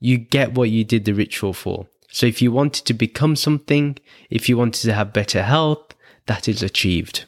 you 0.01 0.17
get 0.17 0.55
what 0.55 0.71
you 0.71 0.85
did 0.85 1.05
the 1.05 1.13
ritual 1.13 1.53
for. 1.53 1.87
So 2.11 2.27
if 2.27 2.41
you 2.41 2.51
wanted 2.51 2.87
to 2.87 2.95
become 2.95 3.37
something, 3.37 3.99
if 4.31 4.49
you 4.49 4.57
wanted 4.57 4.83
to 4.83 4.95
have 4.95 5.13
better 5.13 5.43
health, 5.43 5.95
that 6.29 6.49
is 6.49 6.63
achieved. 6.63 7.27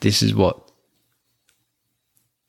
This 0.00 0.22
is 0.22 0.34
what 0.34 0.70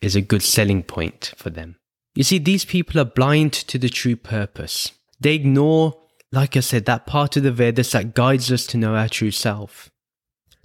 is 0.01 0.15
a 0.15 0.21
good 0.21 0.43
selling 0.43 0.83
point 0.83 1.33
for 1.37 1.49
them. 1.49 1.77
You 2.13 2.23
see, 2.23 2.37
these 2.37 2.65
people 2.65 2.99
are 2.99 3.05
blind 3.05 3.53
to 3.53 3.79
the 3.79 3.89
true 3.89 4.15
purpose. 4.15 4.91
They 5.19 5.33
ignore 5.33 6.03
like 6.33 6.57
I 6.57 6.61
said, 6.61 6.85
that 6.85 7.05
part 7.05 7.37
of 7.37 7.43
the 7.43 7.51
Vedas 7.51 7.91
that 7.91 8.15
guides 8.15 8.51
us 8.51 8.65
to 8.67 8.77
know 8.77 8.95
our 8.95 9.07
true 9.07 9.29
self, 9.29 9.91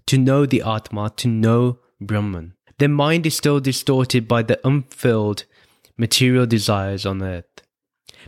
to 0.06 0.16
know 0.16 0.46
the 0.46 0.62
Atma, 0.62 1.12
to 1.18 1.28
know 1.28 1.80
Brahman. 2.00 2.54
Their 2.78 2.88
mind 2.88 3.26
is 3.26 3.36
still 3.36 3.60
distorted 3.60 4.26
by 4.26 4.42
the 4.42 4.58
unfilled 4.66 5.44
material 5.98 6.46
desires 6.46 7.04
on 7.04 7.22
earth. 7.22 7.44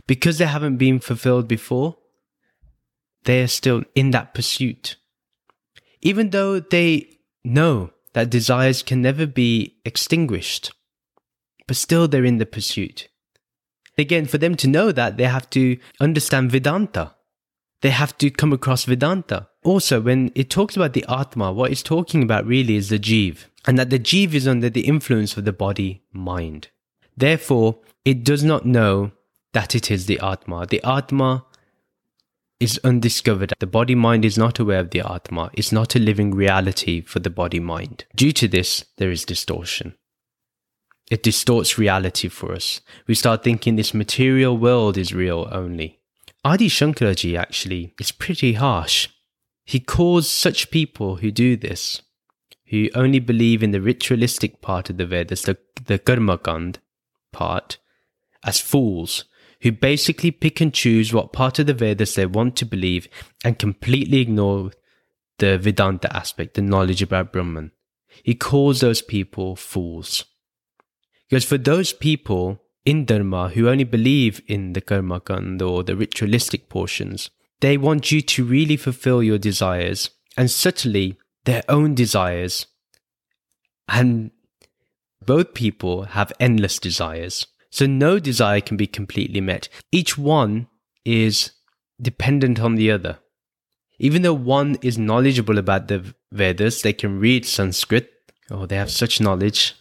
Because 0.05 0.37
they 0.37 0.45
haven't 0.45 0.77
been 0.77 0.99
fulfilled 0.99 1.47
before, 1.47 1.97
they 3.23 3.41
are 3.41 3.47
still 3.47 3.81
in 3.95 4.11
that 4.11 4.35
pursuit. 4.35 4.97
Even 6.01 6.29
though 6.29 6.59
they 6.59 7.19
know 7.43 7.91
that 8.13 8.29
desires 8.29 8.83
can 8.83 9.01
never 9.01 9.25
be 9.25 9.77
extinguished, 9.85 10.71
but 11.67 11.77
still 11.77 12.07
they're 12.07 12.25
in 12.25 12.37
the 12.37 12.45
pursuit. 12.45 13.07
Again, 13.97 14.25
for 14.25 14.37
them 14.37 14.55
to 14.55 14.67
know 14.67 14.91
that, 14.91 15.17
they 15.17 15.25
have 15.25 15.49
to 15.51 15.77
understand 15.99 16.51
Vedanta 16.51 17.13
they 17.81 17.89
have 17.89 18.17
to 18.19 18.29
come 18.29 18.53
across 18.53 18.85
Vedanta. 18.85 19.47
Also, 19.63 19.99
when 20.01 20.31
it 20.35 20.49
talks 20.49 20.75
about 20.75 20.93
the 20.93 21.05
Atma, 21.09 21.51
what 21.51 21.71
it's 21.71 21.83
talking 21.83 22.23
about 22.23 22.45
really 22.45 22.75
is 22.75 22.89
the 22.89 22.99
Jeev, 22.99 23.45
and 23.65 23.77
that 23.77 23.89
the 23.89 23.99
Jeev 23.99 24.33
is 24.33 24.47
under 24.47 24.69
the 24.69 24.87
influence 24.87 25.35
of 25.35 25.45
the 25.45 25.53
body 25.53 26.03
mind. 26.13 26.69
Therefore, 27.17 27.79
it 28.05 28.23
does 28.23 28.43
not 28.43 28.65
know 28.65 29.11
that 29.53 29.75
it 29.75 29.91
is 29.91 30.05
the 30.05 30.19
Atma. 30.19 30.65
The 30.65 30.81
Atma 30.83 31.45
is 32.61 32.79
undiscovered. 32.83 33.53
The 33.59 33.65
body 33.65 33.95
mind 33.95 34.23
is 34.23 34.37
not 34.37 34.59
aware 34.59 34.79
of 34.79 34.91
the 34.91 35.01
Atma. 35.01 35.49
It's 35.53 35.71
not 35.71 35.95
a 35.95 35.99
living 35.99 36.31
reality 36.31 37.01
for 37.01 37.19
the 37.19 37.31
body 37.31 37.59
mind. 37.59 38.05
Due 38.15 38.31
to 38.33 38.47
this, 38.47 38.85
there 38.97 39.09
is 39.09 39.25
distortion. 39.25 39.95
It 41.09 41.23
distorts 41.23 41.79
reality 41.79 42.29
for 42.29 42.53
us. 42.53 42.79
We 43.07 43.15
start 43.15 43.43
thinking 43.43 43.75
this 43.75 43.95
material 43.95 44.57
world 44.57 44.95
is 44.95 45.13
real 45.13 45.49
only. 45.51 45.99
Adi 46.45 46.69
Shankaraji 46.69 47.37
actually 47.37 47.93
is 47.99 48.11
pretty 48.11 48.53
harsh. 48.53 49.09
He 49.65 49.79
calls 49.79 50.29
such 50.29 50.71
people 50.71 51.17
who 51.17 51.31
do 51.31 51.57
this, 51.57 52.01
who 52.67 52.89
only 52.93 53.19
believe 53.19 53.63
in 53.63 53.71
the 53.71 53.81
ritualistic 53.81 54.61
part 54.61 54.89
of 54.89 54.97
the 54.97 55.05
Vedas, 55.05 55.41
the, 55.41 55.57
the 55.85 55.99
Karmakand 55.99 56.77
part, 57.33 57.77
as 58.45 58.59
fools 58.59 59.25
who 59.61 59.71
basically 59.71 60.31
pick 60.31 60.59
and 60.61 60.73
choose 60.73 61.13
what 61.13 61.33
part 61.33 61.59
of 61.59 61.67
the 61.67 61.73
Vedas 61.73 62.15
they 62.15 62.25
want 62.25 62.55
to 62.57 62.65
believe 62.65 63.07
and 63.43 63.59
completely 63.59 64.19
ignore 64.19 64.71
the 65.37 65.57
Vedanta 65.57 66.15
aspect, 66.15 66.55
the 66.55 66.61
knowledge 66.61 67.01
about 67.01 67.31
Brahman. 67.31 67.71
He 68.23 68.35
calls 68.35 68.81
those 68.81 69.01
people 69.01 69.55
fools. 69.55 70.25
Because 71.29 71.45
for 71.45 71.57
those 71.57 71.93
people 71.93 72.61
in 72.85 73.05
Dharma 73.05 73.49
who 73.49 73.69
only 73.69 73.83
believe 73.83 74.41
in 74.47 74.73
the 74.73 74.81
Karma 74.81 75.19
Kand 75.19 75.61
or 75.61 75.83
the 75.83 75.95
ritualistic 75.95 76.67
portions, 76.67 77.29
they 77.61 77.77
want 77.77 78.11
you 78.11 78.21
to 78.21 78.43
really 78.43 78.75
fulfill 78.75 79.23
your 79.23 79.37
desires 79.37 80.09
and 80.35 80.49
subtly 80.49 81.17
their 81.45 81.63
own 81.69 81.95
desires. 81.95 82.67
And 83.87 84.31
both 85.25 85.53
people 85.53 86.03
have 86.03 86.33
endless 86.39 86.79
desires. 86.79 87.45
So 87.71 87.85
no 87.85 88.19
desire 88.19 88.61
can 88.61 88.77
be 88.77 88.85
completely 88.85 89.41
met. 89.41 89.69
Each 89.91 90.17
one 90.17 90.67
is 91.05 91.51
dependent 92.01 92.59
on 92.59 92.75
the 92.75 92.91
other. 92.91 93.19
Even 93.97 94.23
though 94.23 94.33
one 94.33 94.77
is 94.81 94.97
knowledgeable 94.97 95.57
about 95.57 95.87
the 95.87 96.13
Vedas, 96.31 96.81
they 96.81 96.93
can 96.93 97.19
read 97.19 97.45
Sanskrit. 97.45 98.11
Oh, 98.49 98.65
they 98.65 98.75
have 98.75 98.91
such 98.91 99.21
knowledge. 99.21 99.75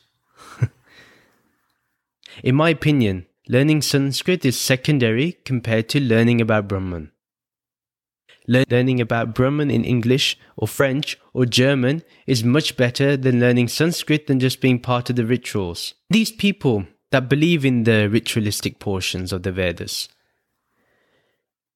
In 2.45 2.55
my 2.55 2.71
opinion, 2.71 3.27
learning 3.49 3.83
Sanskrit 3.83 4.45
is 4.45 4.61
secondary 4.61 5.33
compared 5.45 5.89
to 5.89 6.01
learning 6.01 6.41
about 6.41 6.69
Brahman. 6.69 7.11
Learning 8.47 9.01
about 9.01 9.35
Brahman 9.35 9.71
in 9.71 9.85
English 9.85 10.37
or 10.57 10.67
French 10.67 11.17
or 11.33 11.47
German 11.47 12.03
is 12.27 12.43
much 12.43 12.77
better 12.77 13.17
than 13.17 13.39
learning 13.39 13.69
Sanskrit 13.69 14.27
than 14.27 14.41
just 14.41 14.61
being 14.61 14.81
part 14.81 15.09
of 15.09 15.15
the 15.15 15.27
rituals. 15.27 15.95
These 16.09 16.33
people 16.33 16.87
that 17.11 17.29
believe 17.29 17.65
in 17.65 17.85
the 17.85 18.09
ritualistic 18.09 18.79
portions 18.79 19.33
of 19.33 19.43
the 19.43 19.53
Vedas. 19.53 20.09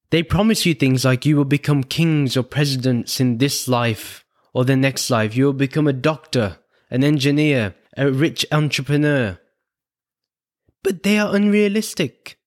They 0.09 0.23
promise 0.23 0.65
you 0.65 0.73
things 0.73 1.03
like 1.03 1.25
you 1.25 1.35
will 1.35 1.45
become 1.45 1.83
kings 1.83 2.37
or 2.37 2.43
presidents 2.43 3.19
in 3.19 3.37
this 3.37 3.67
life 3.67 4.23
or 4.53 4.63
the 4.63 4.77
next 4.77 5.09
life. 5.09 5.35
You 5.35 5.45
will 5.45 5.53
become 5.53 5.87
a 5.87 5.93
doctor, 5.93 6.57
an 6.89 7.03
engineer, 7.03 7.75
a 7.97 8.11
rich 8.11 8.45
entrepreneur. 8.51 9.39
But 10.83 11.03
they 11.03 11.17
are 11.17 11.35
unrealistic. 11.35 12.37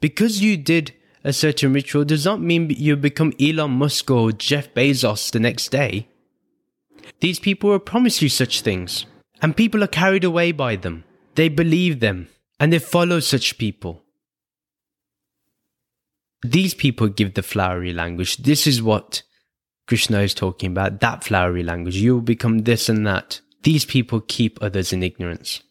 Because 0.00 0.40
you 0.40 0.56
did 0.56 0.94
a 1.24 1.32
certain 1.32 1.72
ritual 1.72 2.04
does 2.04 2.24
not 2.24 2.40
mean 2.40 2.70
you 2.70 2.96
become 2.96 3.34
Elon 3.40 3.72
Musk 3.72 4.10
or 4.10 4.32
Jeff 4.32 4.72
Bezos 4.72 5.30
the 5.30 5.40
next 5.40 5.68
day. 5.68 6.08
These 7.20 7.40
people 7.40 7.70
will 7.70 7.80
promise 7.80 8.22
you 8.22 8.28
such 8.28 8.60
things, 8.60 9.04
and 9.42 9.56
people 9.56 9.82
are 9.82 9.88
carried 9.88 10.24
away 10.24 10.52
by 10.52 10.76
them. 10.76 11.04
They 11.34 11.48
believe 11.48 12.00
them 12.00 12.28
and 12.60 12.72
they 12.72 12.78
follow 12.78 13.20
such 13.20 13.58
people. 13.58 14.04
These 16.42 16.74
people 16.74 17.08
give 17.08 17.34
the 17.34 17.42
flowery 17.42 17.92
language. 17.92 18.38
This 18.38 18.66
is 18.66 18.82
what 18.82 19.22
Krishna 19.86 20.20
is 20.20 20.34
talking 20.34 20.70
about, 20.70 21.00
that 21.00 21.24
flowery 21.24 21.62
language. 21.62 21.96
You 21.96 22.14
will 22.14 22.22
become 22.22 22.60
this 22.60 22.88
and 22.88 23.06
that. 23.06 23.40
These 23.62 23.84
people 23.84 24.20
keep 24.20 24.58
others 24.62 24.92
in 24.92 25.02
ignorance. 25.02 25.62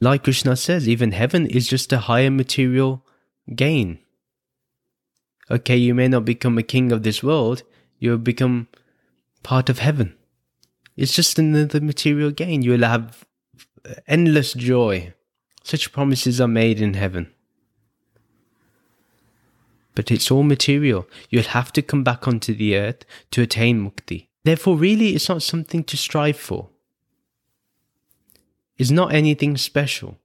Like 0.00 0.24
Krishna 0.24 0.56
says, 0.56 0.88
even 0.88 1.12
heaven 1.12 1.46
is 1.46 1.68
just 1.68 1.92
a 1.92 1.98
higher 1.98 2.30
material 2.30 3.04
gain. 3.54 3.98
Okay, 5.50 5.76
you 5.76 5.94
may 5.94 6.08
not 6.08 6.24
become 6.24 6.58
a 6.58 6.62
king 6.62 6.90
of 6.92 7.02
this 7.02 7.22
world, 7.22 7.62
you'll 7.98 8.18
become 8.18 8.68
part 9.42 9.68
of 9.68 9.78
heaven. 9.78 10.14
It's 10.96 11.14
just 11.14 11.38
another 11.38 11.80
material 11.80 12.30
gain. 12.30 12.62
You'll 12.62 12.84
have 12.84 13.24
endless 14.06 14.52
joy. 14.52 15.12
Such 15.62 15.92
promises 15.92 16.40
are 16.40 16.48
made 16.48 16.80
in 16.80 16.94
heaven. 16.94 17.32
But 19.94 20.10
it's 20.10 20.30
all 20.30 20.42
material. 20.42 21.08
You'll 21.30 21.44
have 21.44 21.72
to 21.72 21.82
come 21.82 22.04
back 22.04 22.28
onto 22.28 22.54
the 22.54 22.76
earth 22.76 23.04
to 23.32 23.42
attain 23.42 23.82
mukti. 23.82 24.28
Therefore, 24.44 24.76
really, 24.76 25.14
it's 25.14 25.28
not 25.28 25.42
something 25.42 25.82
to 25.84 25.96
strive 25.96 26.38
for. 26.38 26.68
It's 28.78 28.90
not 28.90 29.12
anything 29.12 29.56
special. 29.56 30.18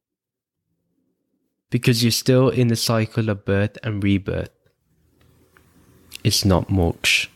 Because 1.69 2.03
you're 2.03 2.11
still 2.11 2.49
in 2.49 2.67
the 2.67 2.75
cycle 2.75 3.29
of 3.29 3.45
birth 3.45 3.77
and 3.81 4.03
rebirth. 4.03 4.51
It's 6.23 6.45
not 6.45 6.67
moksha. 6.67 7.29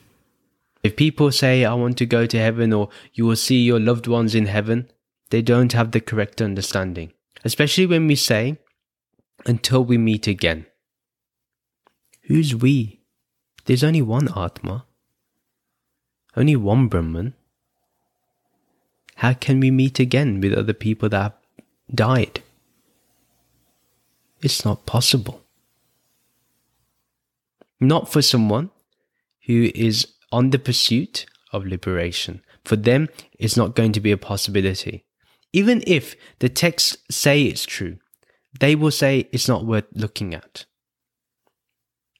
If 0.83 0.95
people 0.95 1.31
say, 1.31 1.65
I 1.65 1.73
want 1.73 1.97
to 1.97 2.05
go 2.05 2.27
to 2.27 2.37
heaven, 2.37 2.71
or 2.71 2.89
you 3.13 3.25
will 3.25 3.35
see 3.35 3.63
your 3.63 3.79
loved 3.79 4.05
ones 4.05 4.35
in 4.35 4.45
heaven, 4.45 4.91
they 5.29 5.41
don't 5.41 5.73
have 5.73 5.91
the 5.91 5.99
correct 5.99 6.41
understanding, 6.41 7.11
especially 7.43 7.85
when 7.85 8.07
we 8.07 8.15
say, 8.15 8.57
until 9.45 9.83
we 9.83 9.97
meet 9.97 10.27
again. 10.27 10.65
Who's 12.23 12.55
we? 12.55 13.01
There's 13.65 13.83
only 13.83 14.01
one 14.01 14.29
Atma, 14.35 14.85
only 16.35 16.55
one 16.55 16.87
Brahman. 16.87 17.33
How 19.15 19.33
can 19.33 19.59
we 19.59 19.71
meet 19.71 19.99
again 19.99 20.41
with 20.41 20.53
other 20.53 20.73
people 20.73 21.09
that 21.09 21.21
have 21.21 21.33
died? 21.93 22.43
It's 24.41 24.65
not 24.65 24.85
possible. 24.85 25.41
Not 27.79 28.11
for 28.11 28.21
someone 28.21 28.69
who 29.45 29.71
is 29.73 30.07
on 30.31 30.49
the 30.49 30.59
pursuit 30.59 31.25
of 31.51 31.65
liberation. 31.65 32.41
For 32.63 32.75
them, 32.75 33.09
it's 33.39 33.55
not 33.55 33.75
going 33.75 33.91
to 33.93 33.99
be 33.99 34.11
a 34.11 34.17
possibility. 34.17 35.04
Even 35.55 35.81
if 35.87 36.17
the 36.39 36.49
texts 36.49 36.97
say 37.09 37.43
it's 37.43 37.65
true, 37.65 37.97
they 38.59 38.75
will 38.75 38.91
say 38.91 39.29
it's 39.31 39.47
not 39.47 39.65
worth 39.65 39.85
looking 39.93 40.33
at. 40.33 40.65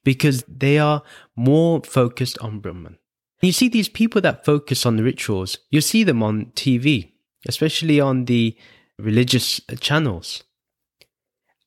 Because 0.05 0.45
they 0.47 0.79
are 0.79 1.03
more 1.35 1.81
focused 1.81 2.39
on 2.39 2.61
Brahman. 2.61 2.97
You 3.41 3.51
see 3.51 3.67
these 3.67 3.89
people 3.89 4.21
that 4.21 4.45
focus 4.45 4.85
on 4.85 4.95
the 4.95 5.03
rituals, 5.03 5.57
you 5.69 5.81
see 5.81 6.05
them 6.05 6.23
on 6.23 6.45
TV, 6.55 7.11
especially 7.45 7.99
on 7.99 8.23
the 8.23 8.55
religious 8.97 9.59
channels. 9.81 10.43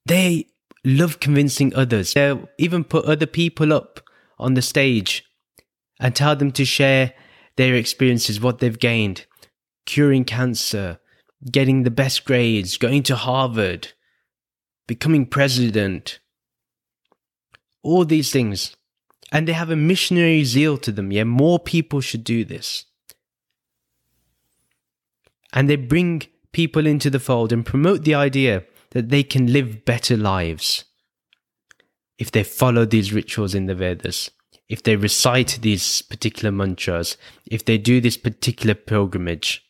They 0.06 0.46
love 0.86 1.20
convincing 1.20 1.74
others. 1.74 2.14
They'll 2.14 2.48
even 2.56 2.82
put 2.82 3.04
other 3.04 3.26
people 3.26 3.74
up 3.74 4.00
on 4.38 4.54
the 4.54 4.62
stage 4.62 5.22
and 6.00 6.16
tell 6.16 6.34
them 6.34 6.50
to 6.52 6.64
share 6.64 7.12
their 7.56 7.74
experiences, 7.74 8.40
what 8.40 8.60
they've 8.60 8.78
gained, 8.78 9.26
curing 9.84 10.24
cancer, 10.24 10.98
getting 11.50 11.82
the 11.82 11.90
best 11.90 12.24
grades, 12.24 12.76
going 12.76 13.02
to 13.04 13.16
Harvard, 13.16 13.92
becoming 14.86 15.26
president, 15.26 16.18
all 17.82 18.04
these 18.04 18.32
things. 18.32 18.76
And 19.30 19.46
they 19.46 19.52
have 19.52 19.70
a 19.70 19.76
missionary 19.76 20.44
zeal 20.44 20.78
to 20.78 20.90
them. 20.90 21.12
Yeah, 21.12 21.24
more 21.24 21.58
people 21.58 22.00
should 22.00 22.24
do 22.24 22.44
this. 22.44 22.86
And 25.52 25.68
they 25.68 25.76
bring 25.76 26.22
people 26.52 26.86
into 26.86 27.10
the 27.10 27.20
fold 27.20 27.52
and 27.52 27.64
promote 27.64 28.04
the 28.04 28.14
idea 28.14 28.64
that 28.90 29.10
they 29.10 29.22
can 29.22 29.52
live 29.52 29.84
better 29.84 30.16
lives 30.16 30.84
if 32.18 32.32
they 32.32 32.42
follow 32.42 32.84
these 32.84 33.12
rituals 33.12 33.54
in 33.54 33.66
the 33.66 33.74
Vedas, 33.74 34.30
if 34.68 34.82
they 34.82 34.96
recite 34.96 35.58
these 35.62 36.02
particular 36.02 36.50
mantras, 36.50 37.16
if 37.46 37.64
they 37.64 37.78
do 37.78 38.00
this 38.00 38.16
particular 38.16 38.74
pilgrimage. 38.74 39.64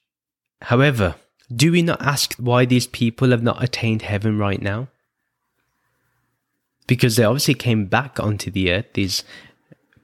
However, 0.62 1.16
do 1.54 1.72
we 1.72 1.82
not 1.82 2.02
ask 2.02 2.34
why 2.34 2.64
these 2.64 2.86
people 2.86 3.30
have 3.30 3.42
not 3.42 3.62
attained 3.62 4.02
heaven 4.02 4.38
right 4.38 4.60
now? 4.60 4.88
Because 6.86 7.16
they 7.16 7.24
obviously 7.24 7.54
came 7.54 7.86
back 7.86 8.20
onto 8.20 8.50
the 8.50 8.72
earth, 8.72 8.92
these 8.94 9.24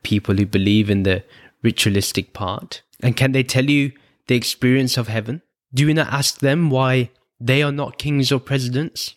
people 0.03 0.37
who 0.37 0.47
believe 0.47 0.91
in 0.91 1.03
the 1.03 1.25
ritualistic 1.63 2.33
part. 2.33 2.83
And 3.03 3.17
can 3.17 3.33
they 3.33 3.43
tell 3.43 3.65
you 3.65 3.93
the 4.27 4.37
experience 4.37 4.97
of 4.97 5.09
heaven? 5.09 5.43
Do 5.73 5.87
we 5.87 5.95
not 5.95 6.13
ask 6.13 6.39
them 6.39 6.71
why 6.71 7.11
they 7.41 7.63
are 7.63 7.73
not 7.73 7.99
kings 7.99 8.31
or 8.31 8.39
presidents? 8.39 9.15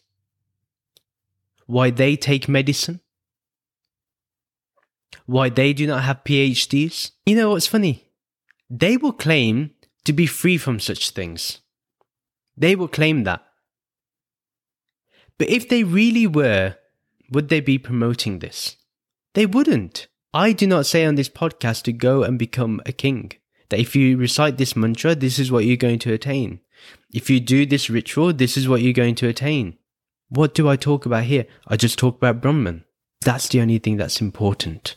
Why 1.65 1.91
they 1.91 2.15
take 2.15 2.47
medicine? 2.49 3.01
Why 5.25 5.49
they 5.49 5.73
do 5.73 5.85
not 5.85 6.03
have 6.03 6.23
PhDs? 6.23 7.11
You 7.25 7.35
know 7.35 7.51
what's 7.51 7.67
funny? 7.67 8.05
They 8.69 8.97
will 8.97 9.11
claim 9.11 9.71
to 10.05 10.13
be 10.13 10.25
free 10.25 10.57
from 10.57 10.79
such 10.79 11.09
things. 11.09 11.59
They 12.57 12.75
will 12.75 12.87
claim 12.87 13.23
that. 13.23 13.43
But 15.37 15.49
if 15.49 15.69
they 15.69 15.83
really 15.83 16.25
were, 16.25 16.75
would 17.29 17.49
they 17.49 17.59
be 17.59 17.77
promoting 17.77 18.39
this? 18.39 18.77
They 19.33 19.45
wouldn't. 19.45 20.07
I 20.33 20.51
do 20.51 20.65
not 20.65 20.85
say 20.85 21.05
on 21.05 21.15
this 21.15 21.29
podcast 21.29 21.83
to 21.83 21.93
go 21.93 22.23
and 22.23 22.39
become 22.39 22.81
a 22.85 22.91
king. 22.91 23.33
That 23.69 23.79
if 23.79 23.95
you 23.95 24.17
recite 24.17 24.57
this 24.57 24.75
mantra, 24.75 25.13
this 25.13 25.37
is 25.37 25.51
what 25.51 25.65
you're 25.65 25.77
going 25.77 25.99
to 25.99 26.13
attain. 26.13 26.61
If 27.13 27.29
you 27.29 27.39
do 27.39 27.65
this 27.65 27.89
ritual, 27.89 28.33
this 28.33 28.57
is 28.57 28.67
what 28.67 28.81
you're 28.81 28.93
going 28.93 29.15
to 29.15 29.27
attain. 29.27 29.77
What 30.29 30.53
do 30.53 30.67
I 30.67 30.75
talk 30.75 31.05
about 31.05 31.25
here? 31.25 31.45
I 31.67 31.77
just 31.77 31.99
talk 31.99 32.17
about 32.17 32.41
Brahman. 32.41 32.85
That's 33.21 33.47
the 33.47 33.61
only 33.61 33.79
thing 33.79 33.97
that's 33.97 34.21
important. 34.21 34.95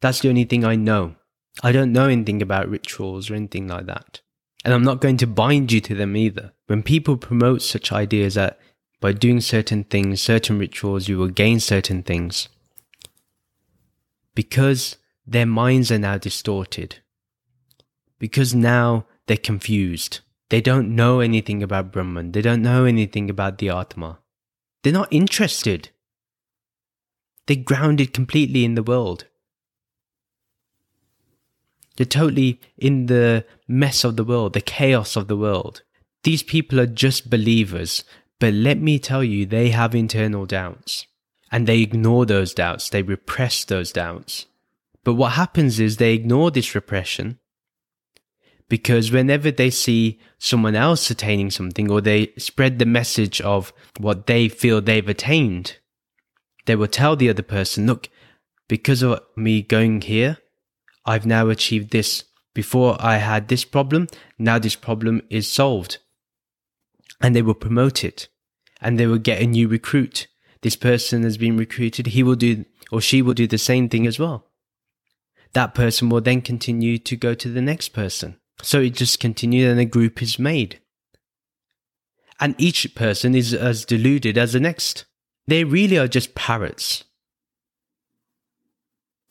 That's 0.00 0.20
the 0.20 0.28
only 0.28 0.44
thing 0.44 0.64
I 0.64 0.76
know. 0.76 1.16
I 1.62 1.72
don't 1.72 1.92
know 1.92 2.08
anything 2.08 2.42
about 2.42 2.68
rituals 2.68 3.30
or 3.30 3.34
anything 3.34 3.68
like 3.68 3.86
that. 3.86 4.20
And 4.66 4.74
I'm 4.74 4.82
not 4.82 5.00
going 5.00 5.16
to 5.18 5.28
bind 5.28 5.70
you 5.70 5.80
to 5.82 5.94
them 5.94 6.16
either. 6.16 6.52
When 6.66 6.82
people 6.82 7.16
promote 7.16 7.62
such 7.62 7.92
ideas 7.92 8.34
that 8.34 8.58
by 9.00 9.12
doing 9.12 9.40
certain 9.40 9.84
things, 9.84 10.20
certain 10.20 10.58
rituals, 10.58 11.06
you 11.06 11.18
will 11.18 11.28
gain 11.28 11.60
certain 11.60 12.02
things, 12.02 12.48
because 14.34 14.96
their 15.24 15.46
minds 15.46 15.92
are 15.92 16.00
now 16.00 16.18
distorted. 16.18 16.96
Because 18.18 18.56
now 18.56 19.06
they're 19.26 19.36
confused. 19.36 20.18
They 20.48 20.60
don't 20.60 20.96
know 20.96 21.20
anything 21.20 21.62
about 21.62 21.92
Brahman. 21.92 22.32
They 22.32 22.42
don't 22.42 22.62
know 22.62 22.86
anything 22.86 23.30
about 23.30 23.58
the 23.58 23.68
Atma. 23.68 24.18
They're 24.82 24.92
not 24.92 25.12
interested. 25.12 25.90
They're 27.46 27.56
grounded 27.56 28.12
completely 28.12 28.64
in 28.64 28.74
the 28.74 28.82
world. 28.82 29.26
They're 31.96 32.06
totally 32.06 32.60
in 32.76 33.06
the 33.06 33.44
mess 33.66 34.04
of 34.04 34.16
the 34.16 34.24
world, 34.24 34.52
the 34.52 34.60
chaos 34.60 35.16
of 35.16 35.28
the 35.28 35.36
world. 35.36 35.82
These 36.22 36.42
people 36.42 36.80
are 36.80 36.86
just 36.86 37.30
believers, 37.30 38.04
but 38.38 38.52
let 38.52 38.78
me 38.78 38.98
tell 38.98 39.24
you, 39.24 39.46
they 39.46 39.70
have 39.70 39.94
internal 39.94 40.46
doubts. 40.46 41.06
And 41.50 41.66
they 41.66 41.80
ignore 41.80 42.26
those 42.26 42.52
doubts, 42.52 42.90
they 42.90 43.02
repress 43.02 43.64
those 43.64 43.92
doubts. 43.92 44.46
But 45.04 45.14
what 45.14 45.32
happens 45.32 45.78
is 45.78 45.96
they 45.96 46.14
ignore 46.14 46.50
this 46.50 46.74
repression 46.74 47.38
because 48.68 49.12
whenever 49.12 49.50
they 49.50 49.70
see 49.70 50.18
someone 50.38 50.74
else 50.74 51.10
attaining 51.10 51.50
something 51.50 51.90
or 51.90 52.00
they 52.00 52.32
spread 52.36 52.78
the 52.78 52.86
message 52.86 53.40
of 53.40 53.72
what 53.98 54.26
they 54.26 54.48
feel 54.48 54.80
they've 54.80 55.08
attained, 55.08 55.78
they 56.66 56.74
will 56.74 56.88
tell 56.88 57.14
the 57.14 57.30
other 57.30 57.42
person, 57.42 57.86
look, 57.86 58.08
because 58.68 59.02
of 59.02 59.20
me 59.36 59.62
going 59.62 60.00
here, 60.00 60.38
I've 61.06 61.24
now 61.24 61.48
achieved 61.48 61.90
this. 61.90 62.24
Before 62.54 62.96
I 62.98 63.18
had 63.18 63.48
this 63.48 63.64
problem, 63.64 64.08
now 64.38 64.58
this 64.58 64.76
problem 64.76 65.22
is 65.30 65.50
solved. 65.50 65.98
And 67.20 67.34
they 67.34 67.42
will 67.42 67.54
promote 67.54 68.02
it 68.02 68.28
and 68.80 68.98
they 68.98 69.06
will 69.06 69.18
get 69.18 69.40
a 69.40 69.46
new 69.46 69.68
recruit. 69.68 70.26
This 70.62 70.76
person 70.76 71.22
has 71.22 71.38
been 71.38 71.56
recruited. 71.56 72.08
He 72.08 72.22
will 72.22 72.34
do 72.34 72.64
or 72.90 73.00
she 73.00 73.22
will 73.22 73.34
do 73.34 73.46
the 73.46 73.58
same 73.58 73.88
thing 73.88 74.06
as 74.06 74.18
well. 74.18 74.46
That 75.52 75.74
person 75.74 76.08
will 76.08 76.20
then 76.20 76.42
continue 76.42 76.98
to 76.98 77.16
go 77.16 77.34
to 77.34 77.48
the 77.48 77.62
next 77.62 77.90
person. 77.90 78.38
So 78.62 78.80
it 78.80 78.94
just 78.94 79.20
continues 79.20 79.70
and 79.70 79.80
a 79.80 79.84
group 79.84 80.22
is 80.22 80.38
made. 80.38 80.80
And 82.40 82.54
each 82.58 82.94
person 82.94 83.34
is 83.34 83.54
as 83.54 83.84
deluded 83.84 84.36
as 84.36 84.52
the 84.52 84.60
next. 84.60 85.04
They 85.46 85.64
really 85.64 85.98
are 85.98 86.08
just 86.08 86.34
parrots 86.34 87.04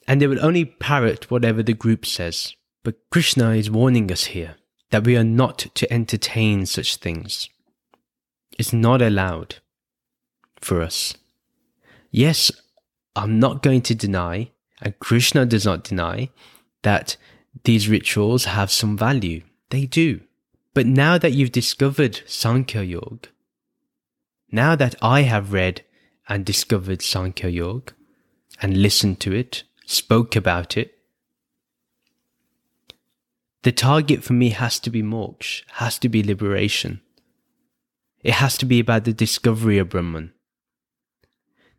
and 0.08 0.22
they 0.22 0.28
will 0.28 0.44
only 0.46 0.66
parrot 0.66 1.32
whatever 1.32 1.64
the 1.64 1.74
group 1.74 2.06
says. 2.06 2.56
But 2.84 2.98
Krishna 3.10 3.52
is 3.52 3.72
warning 3.72 4.12
us 4.12 4.26
here 4.26 4.56
that 4.92 5.04
we 5.04 5.18
are 5.18 5.24
not 5.24 5.60
to 5.74 5.92
entertain 5.92 6.66
such 6.66 6.98
things. 6.98 7.50
It's 8.58 8.72
not 8.72 9.02
allowed 9.02 9.56
for 10.62 10.82
us. 10.82 11.16
Yes, 12.12 12.52
I'm 13.16 13.40
not 13.40 13.64
going 13.64 13.82
to 13.84 13.96
deny, 13.96 14.52
and 14.82 15.00
Krishna 15.00 15.46
does 15.46 15.66
not 15.66 15.84
deny, 15.84 16.30
that 16.84 17.18
these 17.64 17.90
rituals 17.90 18.46
have 18.46 18.72
some 18.72 18.98
value. 18.98 19.42
They 19.70 19.86
do. 19.86 20.22
But 20.74 20.86
now 20.86 21.18
that 21.18 21.34
you've 21.34 21.52
discovered 21.52 22.22
Sankhya 22.26 22.84
Yoga, 22.84 23.30
now 24.52 24.76
that 24.76 24.96
I 25.02 25.22
have 25.22 25.54
read 25.54 25.84
and 26.28 26.46
discovered 26.46 27.02
Sankhya 27.02 27.50
Yoga 27.50 27.94
and 28.62 28.82
listened 28.82 29.20
to 29.22 29.34
it 29.34 29.64
spoke 29.86 30.36
about 30.36 30.78
it. 30.78 30.98
The 33.64 33.72
target 33.72 34.24
for 34.24 34.34
me 34.34 34.50
has 34.50 34.80
to 34.82 34.90
be 34.90 35.02
moksha, 35.02 35.64
has 35.74 35.98
to 36.00 36.10
be 36.10 36.22
liberation. 36.22 37.02
It 38.24 38.34
has 38.36 38.58
to 38.60 38.66
be 38.66 38.80
about 38.80 39.06
the 39.06 39.14
discovery 39.14 39.78
of 39.78 39.90
Brahman. 39.90 40.34